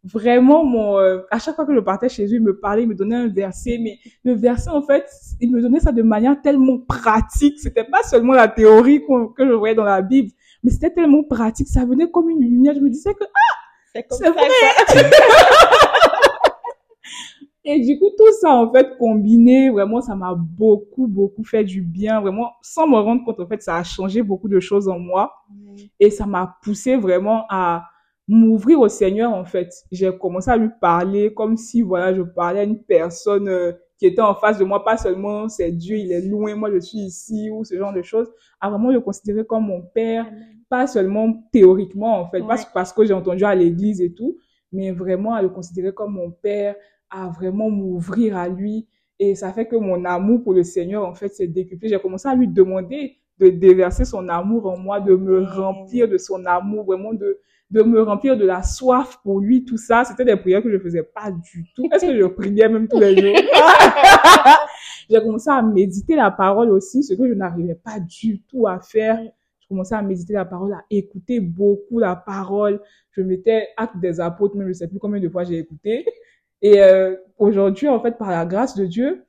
vraiment, 0.03 0.65
mon, 0.65 0.97
euh, 0.97 1.21
à 1.31 1.39
chaque 1.39 1.55
fois 1.55 1.65
que 1.65 1.73
je 1.73 1.79
partais 1.79 2.09
chez 2.09 2.25
eux, 2.25 2.35
il 2.35 2.43
me 2.43 2.57
parlait, 2.57 2.83
il 2.83 2.89
me 2.89 2.95
donnait 2.95 3.15
un 3.15 3.27
verset, 3.27 3.77
mais 3.81 3.99
le 4.23 4.33
verset, 4.33 4.69
en 4.69 4.81
fait, 4.81 5.09
il 5.39 5.51
me 5.51 5.61
donnait 5.61 5.79
ça 5.79 5.91
de 5.91 6.01
manière 6.01 6.41
tellement 6.41 6.79
pratique. 6.79 7.59
C'était 7.59 7.85
pas 7.85 8.03
seulement 8.03 8.33
la 8.33 8.47
théorie 8.47 9.01
que 9.01 9.45
je 9.45 9.53
voyais 9.53 9.75
dans 9.75 9.83
la 9.83 10.01
Bible, 10.01 10.31
mais 10.63 10.71
c'était 10.71 10.91
tellement 10.91 11.23
pratique. 11.23 11.67
Ça 11.67 11.85
venait 11.85 12.09
comme 12.09 12.29
une 12.29 12.41
lumière. 12.41 12.73
Je 12.75 12.81
me 12.81 12.89
disais 12.89 13.13
que, 13.13 13.23
comme 14.09 14.17
C'est 14.17 14.29
vrai. 14.29 14.41
et 17.63 17.79
du 17.79 17.97
coup, 17.97 18.09
tout 18.17 18.33
ça, 18.41 18.51
en 18.51 18.71
fait, 18.73 18.97
combiné, 18.97 19.69
vraiment, 19.69 20.01
ça 20.01 20.15
m'a 20.15 20.35
beaucoup, 20.35 21.07
beaucoup 21.07 21.45
fait 21.45 21.63
du 21.63 21.81
bien. 21.81 22.19
Vraiment, 22.19 22.51
sans 22.61 22.87
me 22.87 22.97
rendre 22.97 23.23
compte, 23.23 23.39
en 23.39 23.47
fait, 23.47 23.61
ça 23.61 23.77
a 23.77 23.83
changé 23.83 24.21
beaucoup 24.21 24.49
de 24.49 24.59
choses 24.59 24.89
en 24.89 24.99
moi. 24.99 25.33
Et 25.99 26.09
ça 26.09 26.25
m'a 26.25 26.57
poussé 26.61 26.97
vraiment 26.97 27.45
à 27.49 27.85
m'ouvrir 28.27 28.79
au 28.79 28.87
Seigneur, 28.89 29.33
en 29.33 29.45
fait. 29.45 29.73
J'ai 29.91 30.15
commencé 30.17 30.49
à 30.49 30.57
lui 30.57 30.69
parler 30.79 31.33
comme 31.33 31.57
si, 31.57 31.81
voilà, 31.81 32.13
je 32.13 32.21
parlais 32.21 32.61
à 32.61 32.63
une 32.63 32.81
personne 32.83 33.47
euh, 33.49 33.73
qui 33.97 34.05
était 34.07 34.21
en 34.21 34.35
face 34.35 34.57
de 34.57 34.63
moi, 34.65 34.83
pas 34.83 34.97
seulement 34.97 35.47
c'est 35.49 35.71
Dieu, 35.71 35.97
il 35.97 36.11
est 36.11 36.21
loin, 36.21 36.55
moi 36.55 36.71
je 36.71 36.79
suis 36.79 36.99
ici, 36.99 37.49
ou 37.51 37.63
ce 37.63 37.77
genre 37.77 37.93
de 37.93 38.01
choses, 38.01 38.29
à 38.59 38.69
vraiment 38.69 38.91
le 38.91 38.99
considérer 39.01 39.45
comme 39.45 39.65
mon 39.65 39.81
père, 39.81 40.25
pas 40.69 40.87
seulement 40.87 41.31
théoriquement, 41.51 42.19
en 42.19 42.29
fait, 42.29 42.39
pas 42.41 42.55
Ouais. 42.55 42.61
parce 42.73 42.91
que 42.93 43.05
j'ai 43.05 43.13
entendu 43.13 43.43
à 43.45 43.53
l'église 43.55 44.01
et 44.01 44.13
tout, 44.13 44.37
mais 44.71 44.91
vraiment 44.91 45.33
à 45.33 45.41
le 45.41 45.49
considérer 45.49 45.93
comme 45.93 46.13
mon 46.13 46.31
père, 46.31 46.75
à 47.09 47.29
vraiment 47.29 47.69
m'ouvrir 47.69 48.35
à 48.37 48.47
lui. 48.49 48.87
Et 49.19 49.35
ça 49.35 49.53
fait 49.53 49.67
que 49.67 49.75
mon 49.75 50.03
amour 50.05 50.43
pour 50.43 50.53
le 50.53 50.63
Seigneur, 50.63 51.05
en 51.07 51.13
fait, 51.13 51.29
s'est 51.29 51.47
décuplé. 51.47 51.87
J'ai 51.89 51.99
commencé 51.99 52.27
à 52.27 52.35
lui 52.35 52.47
demander 52.47 53.17
de 53.39 53.49
déverser 53.49 54.03
son 54.05 54.27
amour 54.29 54.65
en 54.67 54.77
moi, 54.77 54.99
de 54.99 55.15
me 55.15 55.43
remplir 55.43 56.07
de 56.07 56.17
son 56.17 56.43
amour, 56.45 56.85
vraiment 56.85 57.13
de, 57.13 57.39
de 57.73 57.81
me 57.81 58.03
remplir 58.03 58.37
de 58.37 58.45
la 58.45 58.61
soif 58.61 59.19
pour 59.23 59.39
lui, 59.39 59.65
tout 59.65 59.77
ça. 59.77 60.03
C'était 60.03 60.23
des 60.23 60.35
prières 60.35 60.61
que 60.61 60.71
je 60.71 60.77
faisais 60.77 61.01
pas 61.01 61.31
du 61.31 61.65
tout. 61.75 61.89
Est-ce 61.91 62.05
que 62.05 62.15
je 62.15 62.25
priais 62.25 62.69
même 62.69 62.87
tous 62.87 62.99
les 62.99 63.19
jours? 63.19 63.35
J'ai 65.09 65.19
commencé 65.19 65.49
à 65.49 65.59
méditer 65.63 66.15
la 66.15 66.29
parole 66.29 66.69
aussi, 66.69 67.03
ce 67.03 67.15
que 67.15 67.27
je 67.27 67.33
n'arrivais 67.33 67.73
pas 67.73 67.99
du 67.99 68.41
tout 68.43 68.67
à 68.67 68.79
faire. 68.79 69.19
Je 69.59 69.67
commençais 69.67 69.95
à 69.95 70.03
méditer 70.03 70.33
la 70.33 70.45
parole, 70.45 70.71
à 70.71 70.83
écouter 70.91 71.39
beaucoup 71.39 71.97
la 71.97 72.15
parole. 72.15 72.79
Je 73.09 73.21
mettais 73.21 73.69
acte 73.75 73.97
des 73.97 74.19
apôtres, 74.19 74.55
même 74.55 74.67
je 74.67 74.73
sais 74.73 74.87
plus 74.87 74.99
combien 74.99 75.19
de 75.19 75.27
fois 75.27 75.43
j'ai 75.43 75.57
écouté. 75.57 76.05
Et 76.61 76.79
euh, 76.79 77.15
aujourd'hui, 77.39 77.89
en 77.89 77.99
fait, 77.99 78.19
par 78.19 78.29
la 78.29 78.45
grâce 78.45 78.75
de 78.75 78.85
Dieu, 78.85 79.25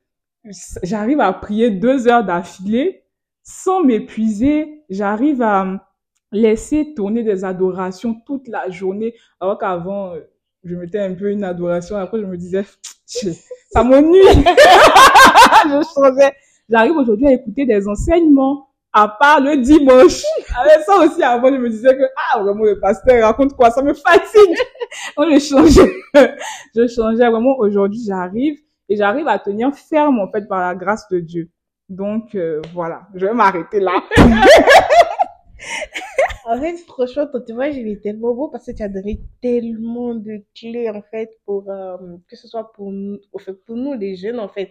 j'arrive 0.82 1.20
à 1.20 1.32
prier 1.32 1.70
deux 1.70 2.08
heures 2.08 2.24
d'affilée 2.24 3.04
sans 3.42 3.82
m'épuiser. 3.82 4.82
J'arrive 4.90 5.40
à 5.40 5.93
laisser 6.34 6.94
tourner 6.94 7.22
des 7.22 7.44
adorations 7.44 8.14
toute 8.26 8.48
la 8.48 8.68
journée, 8.70 9.14
alors 9.40 9.58
qu'avant, 9.58 10.14
euh, 10.14 10.20
je 10.64 10.74
mettais 10.74 11.00
un 11.00 11.14
peu 11.14 11.30
une 11.30 11.44
adoration. 11.44 11.96
Après, 11.96 12.18
je 12.18 12.26
me 12.26 12.36
disais, 12.36 12.64
ça 13.06 13.84
m'ennuie. 13.84 14.20
je 15.64 15.82
changeais. 15.94 16.32
J'arrive 16.68 16.96
aujourd'hui 16.96 17.28
à 17.28 17.32
écouter 17.32 17.66
des 17.66 17.86
enseignements, 17.86 18.68
à 18.92 19.08
part 19.08 19.40
le 19.40 19.58
dimanche. 19.58 20.22
Avec 20.58 20.84
ça 20.86 20.96
aussi, 20.98 21.22
avant, 21.22 21.48
je 21.48 21.58
me 21.58 21.68
disais 21.68 21.96
que, 21.96 22.04
ah, 22.16 22.42
vraiment, 22.42 22.64
le 22.64 22.80
pasteur 22.80 23.24
raconte 23.24 23.54
quoi, 23.54 23.70
ça 23.70 23.82
me 23.82 23.94
fatigue. 23.94 24.56
On 25.16 25.30
je 25.30 25.38
changeait. 25.38 25.92
je 26.74 26.88
changeais 26.88 27.28
vraiment. 27.28 27.56
Aujourd'hui, 27.58 28.00
j'arrive 28.06 28.58
et 28.88 28.96
j'arrive 28.96 29.28
à 29.28 29.38
tenir 29.38 29.74
ferme, 29.74 30.18
en 30.18 30.30
fait, 30.30 30.48
par 30.48 30.60
la 30.60 30.74
grâce 30.74 31.06
de 31.10 31.20
Dieu. 31.20 31.50
Donc, 31.88 32.34
euh, 32.34 32.62
voilà. 32.72 33.02
Je 33.14 33.26
vais 33.26 33.34
m'arrêter 33.34 33.80
là. 33.80 34.02
en 36.44 36.60
fait, 36.60 36.76
franchement, 36.78 37.26
ton 37.26 37.40
témoignage, 37.40 37.76
il 37.76 37.88
est 37.88 38.02
tellement 38.02 38.34
beau 38.34 38.48
parce 38.48 38.66
que 38.66 38.72
tu 38.72 38.82
as 38.82 38.88
donné 38.88 39.20
tellement 39.40 40.14
de 40.14 40.42
clés, 40.54 40.90
en 40.90 41.02
fait, 41.02 41.30
pour, 41.44 41.70
euh, 41.70 41.96
que 42.28 42.36
ce 42.36 42.48
soit 42.48 42.72
pour 42.72 42.92
nous, 42.92 43.18
au 43.32 43.38
fait, 43.38 43.52
pour 43.52 43.76
nous, 43.76 43.94
les 43.94 44.16
jeunes, 44.16 44.38
en 44.38 44.48
fait. 44.48 44.70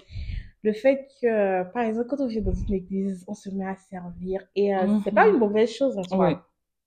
Le 0.64 0.72
fait 0.72 1.08
que, 1.22 1.64
par 1.72 1.84
exemple, 1.84 2.08
quand 2.08 2.22
on 2.22 2.28
vient 2.28 2.42
dans 2.42 2.54
une 2.54 2.74
église, 2.74 3.26
on 3.28 3.34
se 3.34 3.50
met 3.50 3.66
à 3.66 3.76
servir. 3.76 4.42
Et 4.56 4.76
euh, 4.76 5.00
c'est 5.04 5.12
pas 5.12 5.28
une 5.28 5.38
mauvaise 5.38 5.70
chose 5.70 5.98
en 5.98 6.04
soi. 6.04 6.46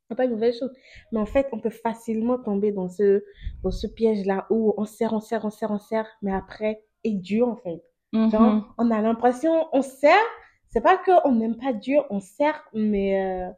C'est 0.08 0.16
pas 0.16 0.24
une 0.24 0.30
mauvaise 0.30 0.58
chose. 0.58 0.72
Mais 1.12 1.18
en 1.18 1.26
fait, 1.26 1.48
on 1.52 1.60
peut 1.60 1.70
facilement 1.70 2.38
tomber 2.38 2.72
dans 2.72 2.88
ce, 2.88 3.24
dans 3.62 3.72
ce 3.72 3.86
piège-là 3.86 4.46
où 4.50 4.72
on 4.78 4.84
sert, 4.84 5.12
on 5.12 5.20
sert, 5.20 5.44
on 5.44 5.50
sert, 5.50 5.70
on 5.72 5.78
sert, 5.78 6.06
mais 6.22 6.32
après, 6.32 6.84
et 7.04 7.12
Dieu, 7.12 7.44
en 7.44 7.56
fait. 7.56 7.82
Genre, 8.12 8.74
on 8.78 8.90
a 8.90 9.02
l'impression, 9.02 9.66
on 9.72 9.82
sert, 9.82 10.14
c'est 10.68 10.80
pas 10.80 10.96
qu'on 10.96 11.32
n'aime 11.32 11.56
pas 11.56 11.74
Dieu, 11.74 11.98
on 12.08 12.20
sert, 12.20 12.62
mais 12.72 13.20
euh, 13.20 13.50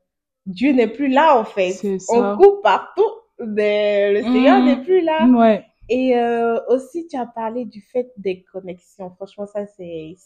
Dieu 0.48 0.72
n'est 0.72 0.88
plus 0.88 1.08
là, 1.08 1.38
en 1.38 1.44
fait. 1.44 1.74
On 2.08 2.36
coupe 2.36 2.62
partout, 2.62 3.10
mais 3.38 4.12
le 4.14 4.22
Seigneur 4.22 4.62
n'est 4.64 4.82
plus 4.82 5.02
là. 5.02 5.26
Ouais. 5.26 5.64
Et 5.90 6.16
euh, 6.16 6.60
aussi, 6.68 7.06
tu 7.06 7.16
as 7.16 7.26
parlé 7.26 7.64
du 7.64 7.80
fait 7.80 8.12
des 8.18 8.42
connexions. 8.52 9.10
Franchement, 9.10 9.46
ça, 9.46 9.64
c'est 9.66 10.16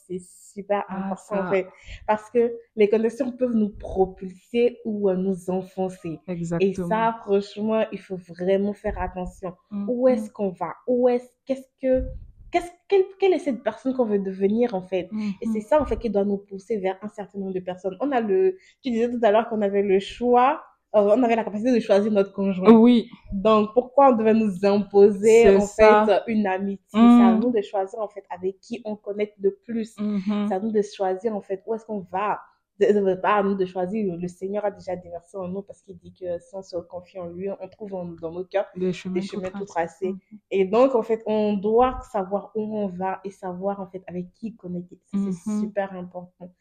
super 0.52 0.84
ah, 0.88 1.06
important, 1.06 1.46
en 1.46 1.50
fait. 1.50 1.68
Parce 2.06 2.28
que 2.30 2.52
les 2.74 2.88
connexions 2.88 3.30
peuvent 3.30 3.54
nous 3.54 3.70
propulser 3.70 4.78
ou 4.84 5.08
euh, 5.08 5.14
nous 5.14 5.50
enfoncer. 5.50 6.18
Exactement. 6.26 6.70
Et 6.70 6.74
ça, 6.74 7.16
franchement, 7.24 7.84
il 7.92 8.00
faut 8.00 8.18
vraiment 8.28 8.72
faire 8.72 9.00
attention. 9.00 9.54
Où 9.70 10.08
est-ce 10.08 10.30
qu'on 10.30 10.50
va? 10.50 10.74
Où 10.88 11.08
est-ce, 11.08 11.28
qu'est-ce 11.46 11.68
que, 11.80 12.06
qu'est-ce, 12.52 12.70
quelle, 12.88 13.04
quelle, 13.18 13.32
est 13.32 13.38
cette 13.38 13.62
personne 13.62 13.94
qu'on 13.94 14.06
veut 14.06 14.18
devenir, 14.18 14.74
en 14.74 14.82
fait? 14.82 15.10
Et 15.40 15.46
c'est 15.52 15.60
ça, 15.60 15.80
en 15.80 15.86
fait, 15.86 15.98
qui 15.98 16.10
doit 16.10 16.24
nous 16.24 16.38
pousser 16.38 16.76
vers 16.76 16.96
un 17.02 17.08
certain 17.08 17.38
nombre 17.38 17.52
de 17.52 17.60
personnes. 17.60 17.96
On 18.00 18.12
a 18.12 18.20
le, 18.20 18.56
tu 18.82 18.90
disais 18.90 19.10
tout 19.10 19.20
à 19.22 19.30
l'heure 19.30 19.48
qu'on 19.48 19.62
avait 19.62 19.82
le 19.82 19.98
choix 19.98 20.62
euh, 20.94 21.14
on 21.16 21.22
avait 21.22 21.36
la 21.36 21.44
capacité 21.44 21.72
de 21.72 21.80
choisir 21.80 22.12
notre 22.12 22.32
conjoint. 22.32 22.70
Oui. 22.70 23.08
Donc, 23.32 23.72
pourquoi 23.72 24.10
on 24.10 24.16
devait 24.16 24.34
nous 24.34 24.62
imposer, 24.62 25.56
en 25.56 25.66
fait, 25.66 26.22
une 26.26 26.46
amitié? 26.46 26.78
C'est 26.92 26.98
à 26.98 27.32
mm. 27.32 27.40
nous 27.40 27.50
de 27.50 27.62
choisir, 27.62 27.98
en 27.98 28.08
fait, 28.08 28.24
avec 28.28 28.60
qui 28.60 28.82
on 28.84 28.96
connecte 28.96 29.36
le 29.40 29.58
plus. 29.64 29.96
Mm-hmm. 29.96 30.48
C'est 30.48 30.54
à 30.54 30.60
nous 30.60 30.70
de 30.70 30.82
choisir, 30.82 31.34
en 31.34 31.40
fait, 31.40 31.62
où 31.66 31.74
est-ce 31.74 31.86
qu'on 31.86 32.06
va. 32.12 32.40
Nous 32.80 33.54
de 33.54 33.64
choisir. 33.64 34.16
Le 34.16 34.28
Seigneur 34.28 34.64
a 34.64 34.70
déjà 34.70 34.96
déversé 34.96 35.36
en 35.36 35.48
nous 35.48 35.62
parce 35.62 35.82
qu'il 35.82 35.96
dit 35.98 36.12
que 36.12 36.38
si 36.38 36.54
on 36.54 36.62
se 36.62 36.76
confie 36.76 37.18
en 37.18 37.28
lui, 37.28 37.48
on 37.50 37.68
trouve 37.68 37.90
dans 37.90 38.32
nos 38.32 38.44
cœurs 38.44 38.66
des 38.76 38.92
chemins, 38.92 39.20
tout, 39.50 39.64
tracés. 39.64 40.12
Mm-hmm. 40.12 40.38
Et 40.50 40.64
donc, 40.64 40.94
en 40.94 41.02
fait, 41.02 41.22
on 41.26 41.54
doit 41.54 42.00
savoir 42.10 42.50
où 42.54 42.78
on 42.78 42.88
va 42.88 43.20
et 43.24 43.30
savoir, 43.30 43.80
en 43.80 43.86
fait, 43.86 44.02
avec 44.06 44.32
qui 44.34 44.56
connecter. 44.56 44.98
C'est 45.06 45.18
mm-hmm. 45.18 45.60
super 45.60 45.92
important. 45.92 46.52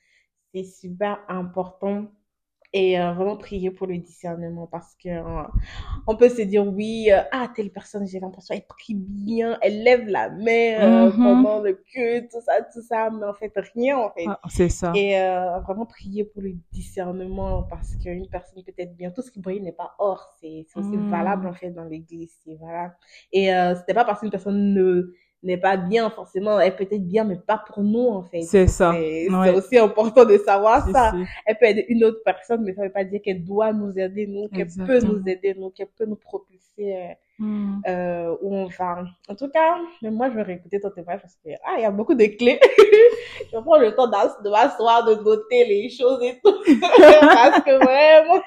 C'est 0.54 0.66
super 0.66 1.20
important 1.28 2.08
et 2.74 3.00
euh, 3.00 3.12
vraiment 3.14 3.36
prier 3.36 3.70
pour 3.70 3.88
le 3.88 3.98
discernement 3.98 4.66
parce 4.66 4.96
que 4.96 5.10
euh, 5.10 5.44
on 6.08 6.16
peut 6.16 6.30
se 6.30 6.42
dire 6.42 6.66
oui 6.66 7.10
euh, 7.12 7.22
ah 7.32 7.50
telle 7.54 7.70
personne 7.70 8.08
j'ai 8.08 8.20
l'impression 8.20 8.56
elle 8.56 8.66
prie 8.66 8.94
bien 8.96 9.58
elle 9.62 9.84
lève 9.84 10.08
la 10.08 10.30
main 10.30 11.10
mm-hmm. 11.10 11.16
pendant 11.16 11.60
le 11.62 11.74
culte 11.74 12.32
tout 12.32 12.42
ça 12.46 12.62
tout 12.74 12.82
ça 12.82 13.10
mais 13.10 13.26
en 13.26 13.34
fait 13.34 13.52
rien 13.74 13.98
en 13.98 14.10
fait 14.12 14.26
ah, 14.26 14.40
c'est 14.48 14.70
ça 14.70 14.94
et 14.96 15.12
vraiment 15.66 15.86
prier 15.86 16.24
pour 16.24 16.42
le 16.42 16.54
discernement 16.72 17.64
parce 17.64 17.96
qu'une 17.98 18.30
personne 18.30 18.64
peut 18.64 18.74
être 18.78 18.96
bien 18.96 19.12
tout 19.12 19.22
ce 19.22 19.32
qui 19.32 19.42
brille 19.42 19.62
n'est 19.62 19.74
pas 19.74 19.96
or 20.00 20.34
c'est 20.40 20.66
aussi 20.76 20.96
mm. 20.96 21.10
valable 21.10 21.48
en 21.48 21.54
fait 21.54 21.72
dans 21.72 21.84
l'église 21.84 22.34
c'est 22.46 22.56
voilà 22.56 22.96
et 23.34 23.50
c'était 23.76 23.94
pas 23.94 24.06
parce 24.06 24.22
qu'une 24.22 24.32
personne 24.32 24.74
ne 24.74 25.14
n'est 25.44 25.58
pas 25.58 25.78
bien 25.78 26.10
forcément. 26.10 26.60
Elle 26.60 26.76
peut 26.76 26.88
être 26.90 27.08
bien, 27.08 27.24
mais 27.24 27.36
pas 27.36 27.64
pour 27.68 27.84
nous, 27.84 28.08
en 28.08 28.24
fait. 28.24 28.42
C'est 28.42 28.68
ça. 28.68 28.94
C'est 28.94 29.56
aussi 29.56 29.78
important 29.78 30.26
de 30.26 30.38
savoir 30.38 30.88
ça. 30.90 31.14
Elle 31.46 31.58
peut 31.58 31.66
être 31.66 31.86
une 31.90 32.04
autre 32.04 32.22
personne, 32.24 32.64
mais 32.64 32.74
ça 32.74 32.84
veut 32.84 32.92
pas 32.92 33.04
dire 33.04 33.22
qu'elle 33.24 33.44
doit 33.44 33.74
nous 33.74 33.98
aider, 33.98 34.28
nous, 34.28 34.48
qu'elle 34.50 34.68
peut 34.68 35.00
nous 35.00 35.22
aider, 35.28 35.56
nous, 35.58 35.70
qu'elle 35.70 35.88
peut 35.88 36.06
nous 36.06 36.16
propulser 36.16 37.16
euh, 37.88 38.36
où 38.42 38.56
on 38.56 38.66
va. 38.68 39.04
En 39.28 39.36
tout 39.36 39.50
cas, 39.50 39.78
moi, 40.04 40.30
je 40.30 40.36
vais 40.36 40.44
réécouter 40.44 40.80
ton 40.80 40.92
témoignage 40.92 41.22
parce 41.22 41.36
que, 41.44 41.50
ah, 41.64 41.76
il 41.78 41.82
y 41.82 41.86
a 41.86 41.92
beaucoup 41.92 42.14
de 42.14 42.26
clés. 42.26 42.60
je 43.52 43.58
prends 43.60 43.80
le 43.80 43.96
temps 43.96 44.08
de 44.08 44.50
m'asseoir, 44.50 45.06
de 45.06 45.16
noter 45.16 45.66
les 45.66 45.90
choses 45.90 46.22
et 46.22 46.40
tout. 46.44 46.54
parce 46.80 47.62
que 47.62 47.84
vraiment. 47.84 48.42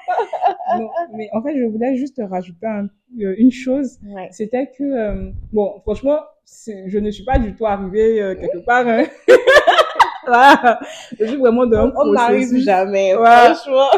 mais 1.13 1.29
en 1.33 1.41
fait, 1.41 1.57
je 1.57 1.65
voulais 1.65 1.97
juste 1.97 2.21
rajouter 2.29 2.67
euh, 2.67 3.35
une 3.37 3.51
chose. 3.51 3.99
C'était 4.31 4.71
que, 4.77 4.83
euh, 4.83 5.31
bon, 5.51 5.79
franchement, 5.81 6.19
je 6.45 6.99
ne 6.99 7.11
suis 7.11 7.23
pas 7.23 7.39
du 7.39 7.55
tout 7.55 7.65
arrivée 7.65 8.21
euh, 8.21 8.35
quelque 8.35 8.63
part. 8.65 8.87
Hein. 8.87 9.05
Je 11.19 11.25
suis 11.25 11.37
vraiment 11.37 11.67
dans 11.67 11.85
un 11.85 11.93
On 11.95 12.11
n'arrive 12.11 12.57
jamais, 12.57 13.13
franchement. 13.13 13.89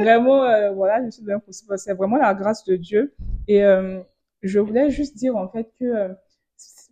vraiment, 0.00 0.44
euh, 0.44 0.70
voilà, 0.72 1.04
je 1.04 1.10
suis 1.10 1.22
dans 1.22 1.34
un 1.34 1.38
processus. 1.38 1.68
C'est 1.76 1.92
vraiment 1.92 2.16
la 2.16 2.32
grâce 2.32 2.64
de 2.64 2.76
Dieu. 2.76 3.14
Et 3.46 3.62
euh, 3.62 4.00
je 4.40 4.58
voulais 4.58 4.88
juste 4.88 5.18
dire, 5.18 5.36
en 5.36 5.48
fait, 5.48 5.70
que 5.78 6.14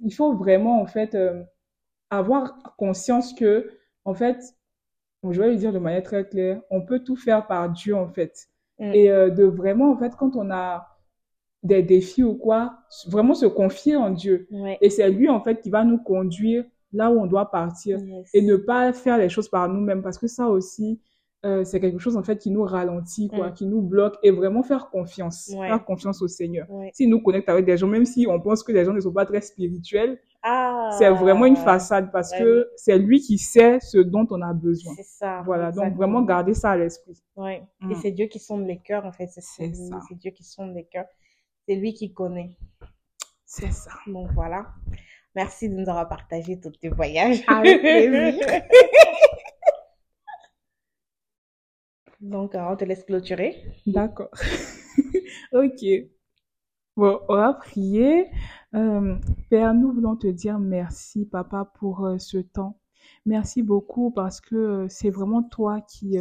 il 0.02 0.10
faut 0.10 0.34
vraiment, 0.34 0.82
en 0.82 0.86
fait, 0.86 1.16
avoir 2.10 2.58
conscience 2.76 3.32
que, 3.32 3.70
en 4.04 4.12
fait, 4.12 4.36
je 5.30 5.40
vais 5.40 5.48
le 5.48 5.56
dire 5.56 5.72
de 5.72 5.78
manière 5.78 6.02
très 6.02 6.28
claire, 6.28 6.60
on 6.68 6.82
peut 6.82 6.98
tout 6.98 7.16
faire 7.16 7.46
par 7.46 7.70
Dieu, 7.70 7.96
en 7.96 8.08
fait. 8.08 8.48
Mm. 8.78 8.92
Et 8.92 9.08
de 9.08 9.44
vraiment, 9.44 9.92
en 9.92 9.96
fait, 9.96 10.12
quand 10.14 10.36
on 10.36 10.50
a 10.50 10.93
des 11.64 11.82
défis 11.82 12.22
ou 12.22 12.34
quoi, 12.34 12.78
vraiment 13.08 13.34
se 13.34 13.46
confier 13.46 13.96
en 13.96 14.10
Dieu. 14.10 14.46
Et 14.80 14.90
c'est 14.90 15.10
lui, 15.10 15.28
en 15.28 15.40
fait, 15.40 15.60
qui 15.60 15.70
va 15.70 15.82
nous 15.82 15.98
conduire 15.98 16.64
là 16.92 17.10
où 17.10 17.20
on 17.20 17.26
doit 17.26 17.50
partir 17.50 17.98
et 18.32 18.42
ne 18.42 18.56
pas 18.56 18.92
faire 18.92 19.18
les 19.18 19.28
choses 19.28 19.48
par 19.48 19.68
nous-mêmes 19.68 20.02
parce 20.02 20.18
que 20.18 20.28
ça 20.28 20.48
aussi, 20.48 21.00
euh, 21.44 21.62
c'est 21.64 21.78
quelque 21.78 21.98
chose, 21.98 22.16
en 22.16 22.22
fait, 22.22 22.38
qui 22.38 22.50
nous 22.50 22.62
ralentit, 22.62 23.28
quoi, 23.28 23.48
mm. 23.50 23.52
qui 23.54 23.66
nous 23.66 23.82
bloque 23.82 24.16
et 24.22 24.30
vraiment 24.30 24.62
faire 24.62 24.88
confiance, 24.88 25.50
faire 25.50 25.84
confiance 25.84 26.22
au 26.22 26.28
Seigneur. 26.28 26.66
S'il 26.92 27.10
nous 27.10 27.20
connecte 27.20 27.48
avec 27.48 27.66
des 27.66 27.76
gens, 27.76 27.86
même 27.86 28.06
si 28.06 28.26
on 28.28 28.40
pense 28.40 28.62
que 28.62 28.72
les 28.72 28.84
gens 28.84 28.94
ne 28.94 29.00
sont 29.00 29.12
pas 29.12 29.26
très 29.26 29.42
spirituels, 29.42 30.18
ah, 30.42 30.90
c'est 30.98 31.10
vraiment 31.10 31.46
une 31.46 31.56
façade 31.56 32.12
parce 32.12 32.32
que 32.32 32.68
c'est 32.76 32.98
lui 32.98 33.20
qui 33.20 33.38
sait 33.38 33.78
ce 33.80 33.98
dont 33.98 34.26
on 34.30 34.40
a 34.42 34.52
besoin. 34.52 34.92
C'est 34.96 35.04
ça. 35.04 35.42
Voilà. 35.44 35.72
Donc, 35.72 35.94
vraiment 35.96 36.22
garder 36.22 36.54
ça 36.54 36.70
à 36.70 36.76
l'esprit. 36.76 37.18
Ouais. 37.36 37.62
Et 37.82 37.86
mm. 37.86 37.94
c'est 38.00 38.10
Dieu 38.10 38.26
qui 38.26 38.38
sonde 38.38 38.66
les 38.66 38.78
cœurs, 38.78 39.04
en 39.04 39.12
fait. 39.12 39.26
C'est 39.28 39.40
ça. 39.40 40.00
C'est 40.08 40.14
Dieu 40.16 40.30
qui 40.30 40.44
sonde 40.44 40.74
les 40.74 40.84
cœurs. 40.84 41.06
C'est 41.66 41.76
lui 41.76 41.94
qui 41.94 42.12
connaît. 42.12 42.56
C'est 43.44 43.72
ça. 43.72 43.92
Donc 44.06 44.30
voilà. 44.32 44.66
Merci 45.34 45.68
de 45.68 45.74
nous 45.74 45.88
avoir 45.88 46.08
partagé 46.08 46.60
tous 46.60 46.70
tes 46.72 46.88
voyages. 46.88 47.42
Avec 47.48 47.80
plaisir. 47.80 48.46
Donc, 52.20 52.54
euh, 52.54 52.60
on 52.70 52.76
te 52.76 52.84
laisse 52.84 53.04
clôturer. 53.04 53.62
D'accord. 53.86 54.30
ok. 55.52 55.84
Bon, 56.96 57.20
on 57.28 57.36
va 57.36 57.52
prier. 57.52 58.30
Euh, 58.74 59.16
Père, 59.50 59.74
nous 59.74 59.92
voulons 59.92 60.16
te 60.16 60.28
dire 60.28 60.58
merci, 60.58 61.26
Papa, 61.26 61.70
pour 61.78 62.06
euh, 62.06 62.18
ce 62.18 62.38
temps. 62.38 62.78
Merci 63.26 63.62
beaucoup 63.62 64.10
parce 64.10 64.40
que 64.40 64.86
c'est 64.88 65.10
vraiment 65.10 65.42
toi 65.42 65.82
qui, 65.82 66.16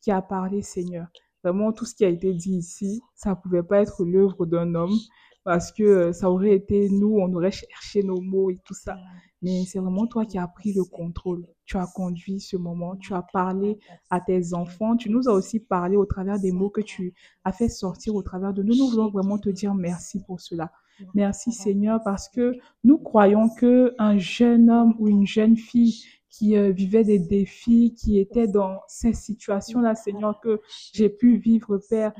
qui 0.00 0.10
as 0.10 0.22
parlé, 0.22 0.60
Seigneur. 0.60 1.06
Vraiment, 1.46 1.70
tout 1.70 1.84
ce 1.84 1.94
qui 1.94 2.04
a 2.04 2.08
été 2.08 2.34
dit 2.34 2.56
ici, 2.56 3.00
ça 3.14 3.30
ne 3.30 3.34
pouvait 3.36 3.62
pas 3.62 3.80
être 3.80 4.04
l'œuvre 4.04 4.46
d'un 4.46 4.74
homme 4.74 4.98
parce 5.44 5.70
que 5.70 5.84
euh, 5.84 6.12
ça 6.12 6.28
aurait 6.28 6.56
été 6.56 6.88
nous, 6.88 7.18
on 7.20 7.32
aurait 7.34 7.52
cherché 7.52 8.02
nos 8.02 8.20
mots 8.20 8.50
et 8.50 8.58
tout 8.64 8.74
ça. 8.74 8.96
Mais 9.42 9.62
c'est 9.64 9.78
vraiment 9.78 10.08
toi 10.08 10.24
qui 10.24 10.38
as 10.38 10.48
pris 10.48 10.72
le 10.72 10.82
contrôle. 10.82 11.46
Tu 11.64 11.76
as 11.76 11.86
conduit 11.86 12.40
ce 12.40 12.56
moment, 12.56 12.96
tu 12.96 13.14
as 13.14 13.22
parlé 13.32 13.78
à 14.10 14.20
tes 14.20 14.54
enfants, 14.54 14.96
tu 14.96 15.08
nous 15.08 15.28
as 15.28 15.32
aussi 15.32 15.60
parlé 15.60 15.96
au 15.96 16.04
travers 16.04 16.40
des 16.40 16.50
mots 16.50 16.68
que 16.68 16.80
tu 16.80 17.14
as 17.44 17.52
fait 17.52 17.68
sortir 17.68 18.16
au 18.16 18.22
travers 18.22 18.52
de 18.52 18.64
nous. 18.64 18.74
Nous 18.74 18.88
voulons 18.88 19.10
vraiment 19.10 19.38
te 19.38 19.48
dire 19.48 19.72
merci 19.72 20.20
pour 20.24 20.40
cela. 20.40 20.72
Merci 21.14 21.52
Seigneur 21.52 22.00
parce 22.04 22.28
que 22.28 22.56
nous 22.82 22.98
croyons 22.98 23.50
que 23.50 23.94
un 23.98 24.18
jeune 24.18 24.68
homme 24.68 24.96
ou 24.98 25.06
une 25.06 25.28
jeune 25.28 25.56
fille 25.56 26.06
qui 26.30 26.56
euh, 26.56 26.70
vivaient 26.70 27.04
des 27.04 27.18
défis, 27.18 27.94
qui 27.94 28.18
étaient 28.18 28.48
dans 28.48 28.80
ces 28.88 29.12
situations-là, 29.12 29.94
Seigneur, 29.94 30.40
que 30.40 30.60
j'ai 30.92 31.08
pu 31.08 31.36
vivre, 31.36 31.78
Père. 31.88 32.12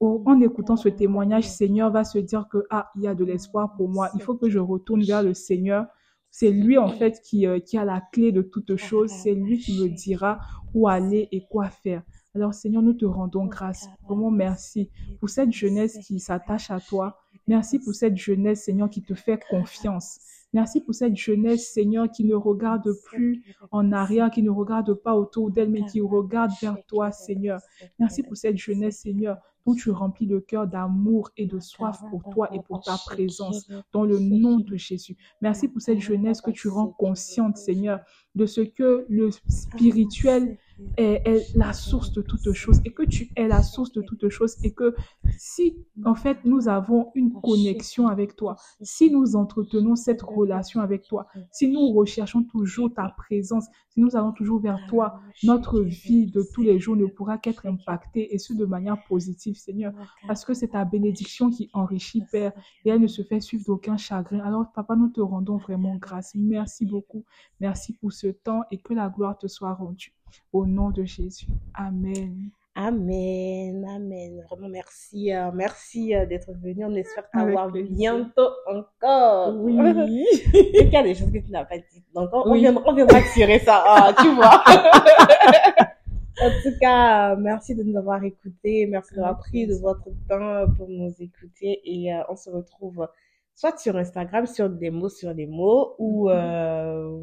En 0.00 0.40
écoutant 0.40 0.76
ce 0.76 0.88
témoignage, 0.88 1.48
Seigneur 1.48 1.92
va 1.92 2.02
se 2.02 2.18
dire 2.18 2.48
que, 2.50 2.66
ah, 2.70 2.90
il 2.96 3.02
y 3.02 3.06
a 3.06 3.14
de 3.14 3.24
l'espoir 3.24 3.74
pour 3.76 3.88
moi. 3.88 4.10
Il 4.16 4.22
faut 4.22 4.34
que 4.34 4.50
je 4.50 4.58
retourne 4.58 5.02
vers 5.04 5.22
le 5.22 5.32
Seigneur. 5.32 5.86
C'est 6.28 6.50
lui, 6.50 6.76
en 6.76 6.88
fait, 6.88 7.20
qui, 7.22 7.46
euh, 7.46 7.60
qui 7.60 7.78
a 7.78 7.84
la 7.84 8.02
clé 8.12 8.32
de 8.32 8.42
toutes 8.42 8.76
choses. 8.76 9.10
C'est 9.10 9.34
lui 9.34 9.58
qui 9.58 9.80
me 9.80 9.88
dira 9.88 10.40
où 10.74 10.88
aller 10.88 11.28
et 11.30 11.44
quoi 11.48 11.68
faire. 11.68 12.02
Alors, 12.34 12.52
Seigneur, 12.52 12.82
nous 12.82 12.94
te 12.94 13.04
rendons 13.04 13.46
grâce. 13.46 13.86
Vraiment, 14.08 14.30
merci 14.30 14.90
pour 15.20 15.28
cette 15.28 15.52
jeunesse 15.52 15.98
qui 16.04 16.18
s'attache 16.18 16.70
à 16.70 16.80
toi. 16.80 17.20
Merci 17.46 17.78
pour 17.78 17.94
cette 17.94 18.16
jeunesse, 18.16 18.64
Seigneur, 18.64 18.90
qui 18.90 19.02
te 19.02 19.14
fait 19.14 19.38
confiance. 19.50 20.18
Merci 20.52 20.80
pour 20.80 20.94
cette 20.94 21.16
jeunesse, 21.16 21.72
Seigneur, 21.72 22.10
qui 22.10 22.24
ne 22.24 22.34
regarde 22.34 22.92
plus 23.04 23.42
en 23.70 23.90
arrière, 23.92 24.30
qui 24.30 24.42
ne 24.42 24.50
regarde 24.50 24.92
pas 24.94 25.14
autour 25.14 25.50
d'elle, 25.50 25.70
mais 25.70 25.84
qui 25.86 26.00
regarde 26.00 26.50
vers 26.60 26.76
toi, 26.86 27.10
Seigneur. 27.10 27.60
Merci 27.98 28.22
pour 28.22 28.36
cette 28.36 28.58
jeunesse, 28.58 29.00
Seigneur, 29.00 29.38
dont 29.66 29.74
tu 29.74 29.90
remplis 29.90 30.26
le 30.26 30.40
cœur 30.40 30.66
d'amour 30.66 31.30
et 31.36 31.46
de 31.46 31.58
soif 31.58 32.00
pour 32.10 32.22
toi 32.32 32.54
et 32.54 32.60
pour 32.60 32.82
ta 32.82 32.96
présence, 33.06 33.70
dans 33.92 34.04
le 34.04 34.18
nom 34.18 34.58
de 34.58 34.76
Jésus. 34.76 35.16
Merci 35.40 35.68
pour 35.68 35.80
cette 35.80 36.00
jeunesse 36.00 36.40
que 36.40 36.50
tu 36.50 36.68
rends 36.68 36.88
consciente, 36.88 37.56
Seigneur, 37.56 38.00
de 38.34 38.44
ce 38.44 38.60
que 38.60 39.06
le 39.08 39.30
spirituel 39.48 40.58
est, 40.96 41.26
est, 41.26 41.56
la 41.56 41.72
source 41.72 42.12
de 42.12 42.22
toutes 42.22 42.52
choses 42.52 42.80
et 42.84 42.92
que 42.92 43.02
tu 43.02 43.30
es 43.36 43.48
la 43.48 43.62
source 43.62 43.92
de 43.92 44.02
toutes 44.02 44.28
choses 44.28 44.56
et 44.62 44.72
que 44.72 44.94
si 45.38 45.76
en 46.04 46.14
fait 46.14 46.38
nous 46.44 46.68
avons 46.68 47.10
une 47.14 47.32
connexion 47.32 48.08
avec 48.08 48.36
toi, 48.36 48.56
si 48.80 49.10
nous 49.10 49.36
entretenons 49.36 49.96
cette 49.96 50.22
relation 50.22 50.80
avec 50.80 51.06
toi, 51.08 51.26
si 51.50 51.68
nous 51.68 51.92
recherchons 51.92 52.44
toujours 52.44 52.92
ta 52.92 53.08
présence, 53.08 53.66
si 53.88 54.00
nous 54.00 54.16
allons 54.16 54.32
toujours 54.32 54.60
vers 54.60 54.78
toi, 54.88 55.20
notre 55.42 55.80
vie 55.80 56.26
de 56.26 56.42
tous 56.54 56.62
les 56.62 56.78
jours 56.78 56.96
ne 56.96 57.06
pourra 57.06 57.38
qu'être 57.38 57.66
impactée 57.66 58.34
et 58.34 58.38
ce 58.38 58.54
de 58.54 58.64
manière 58.64 59.02
positive, 59.04 59.56
Seigneur, 59.56 59.92
parce 60.26 60.44
que 60.44 60.54
c'est 60.54 60.68
ta 60.68 60.84
bénédiction 60.84 61.50
qui 61.50 61.68
enrichit, 61.72 62.22
Père, 62.30 62.52
et 62.84 62.90
elle 62.90 63.00
ne 63.00 63.06
se 63.06 63.22
fait 63.22 63.40
suivre 63.40 63.64
d'aucun 63.66 63.96
chagrin. 63.96 64.40
Alors, 64.40 64.72
Papa, 64.72 64.96
nous 64.96 65.08
te 65.08 65.20
rendons 65.20 65.58
vraiment 65.58 65.96
grâce. 65.96 66.34
Merci 66.34 66.86
beaucoup. 66.86 67.24
Merci 67.60 67.92
pour 67.94 68.12
ce 68.12 68.28
temps 68.28 68.62
et 68.70 68.78
que 68.78 68.94
la 68.94 69.08
gloire 69.08 69.36
te 69.36 69.46
soit 69.46 69.74
rendue. 69.74 70.14
Au 70.52 70.66
nom 70.66 70.90
de 70.90 71.04
Jésus. 71.04 71.46
Amen. 71.74 72.50
Amen, 72.74 73.84
amen. 73.86 74.42
Vraiment, 74.48 74.68
merci. 74.68 75.32
Euh, 75.32 75.50
merci 75.52 76.14
euh, 76.14 76.24
d'être 76.24 76.52
venu. 76.52 76.86
On 76.86 76.94
espère 76.94 77.28
t'avoir 77.30 77.70
bientôt 77.70 78.48
encore. 78.66 79.54
Oui. 79.56 79.76
Il 80.54 80.88
y 80.90 80.96
a 80.96 81.02
des 81.02 81.14
choses 81.14 81.30
que 81.30 81.38
tu 81.38 81.50
n'as 81.50 81.66
pas 81.66 81.76
dites. 81.76 82.04
Donc, 82.14 82.30
on, 82.32 82.50
oui. 82.50 82.58
on, 82.58 82.60
viendra, 82.60 82.82
on 82.86 82.94
viendra 82.94 83.20
tirer 83.34 83.58
ça. 83.58 83.84
Ah, 83.86 84.14
tu 84.18 84.34
vois. 84.34 84.64
en 86.40 86.50
tout 86.62 86.78
cas, 86.80 87.36
merci 87.36 87.74
de 87.74 87.82
nous 87.82 87.98
avoir 87.98 88.24
écoutés. 88.24 88.86
Merci 88.86 89.16
d'avoir 89.16 89.38
pris 89.38 89.66
de 89.66 89.74
votre 89.74 90.08
temps 90.26 90.64
pour 90.74 90.88
nous 90.88 91.14
écouter. 91.20 91.82
Et 91.84 92.14
euh, 92.14 92.22
on 92.30 92.36
se 92.36 92.48
retrouve 92.48 93.06
soit 93.54 93.78
sur 93.78 93.96
Instagram, 93.96 94.46
sur 94.46 94.68
des 94.68 94.90
mots 94.90 95.08
sur 95.08 95.34
des 95.34 95.46
mots, 95.46 95.94
ou, 95.98 96.30
euh, 96.30 97.20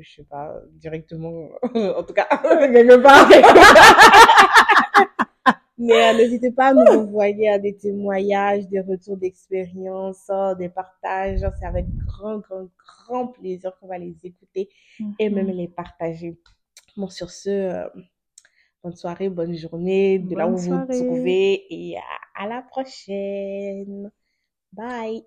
je 0.00 0.14
sais 0.16 0.24
pas, 0.24 0.54
directement, 0.72 1.48
en 1.74 2.02
tout 2.02 2.14
cas, 2.14 2.26
quelque 2.42 3.02
part. 3.02 3.28
Mais 5.78 5.92
euh, 5.92 6.16
n'hésitez 6.16 6.52
pas 6.52 6.68
à 6.68 6.74
nous 6.74 6.86
envoyer 7.02 7.58
des 7.58 7.76
témoignages, 7.76 8.66
des 8.68 8.80
retours 8.80 9.18
d'expérience, 9.18 10.30
des 10.58 10.70
partages. 10.70 11.40
C'est 11.58 11.66
avec 11.66 11.86
grand, 12.06 12.38
grand, 12.38 12.68
grand 12.78 13.26
plaisir 13.26 13.76
qu'on 13.78 13.88
va 13.88 13.98
les 13.98 14.16
écouter 14.24 14.70
et 15.18 15.28
même 15.28 15.48
les 15.48 15.68
partager. 15.68 16.38
Bon, 16.96 17.08
sur 17.08 17.30
ce, 17.30 17.50
euh, 17.50 17.88
bonne 18.82 18.96
soirée, 18.96 19.28
bonne 19.28 19.54
journée, 19.54 20.18
de 20.18 20.34
là 20.34 20.48
où 20.48 20.56
vous 20.56 20.78
vous 20.78 20.86
trouvez 20.86 21.66
et 21.68 21.98
à, 21.98 22.44
à 22.44 22.48
la 22.48 22.62
prochaine. 22.62 24.10
Bye. 24.72 25.26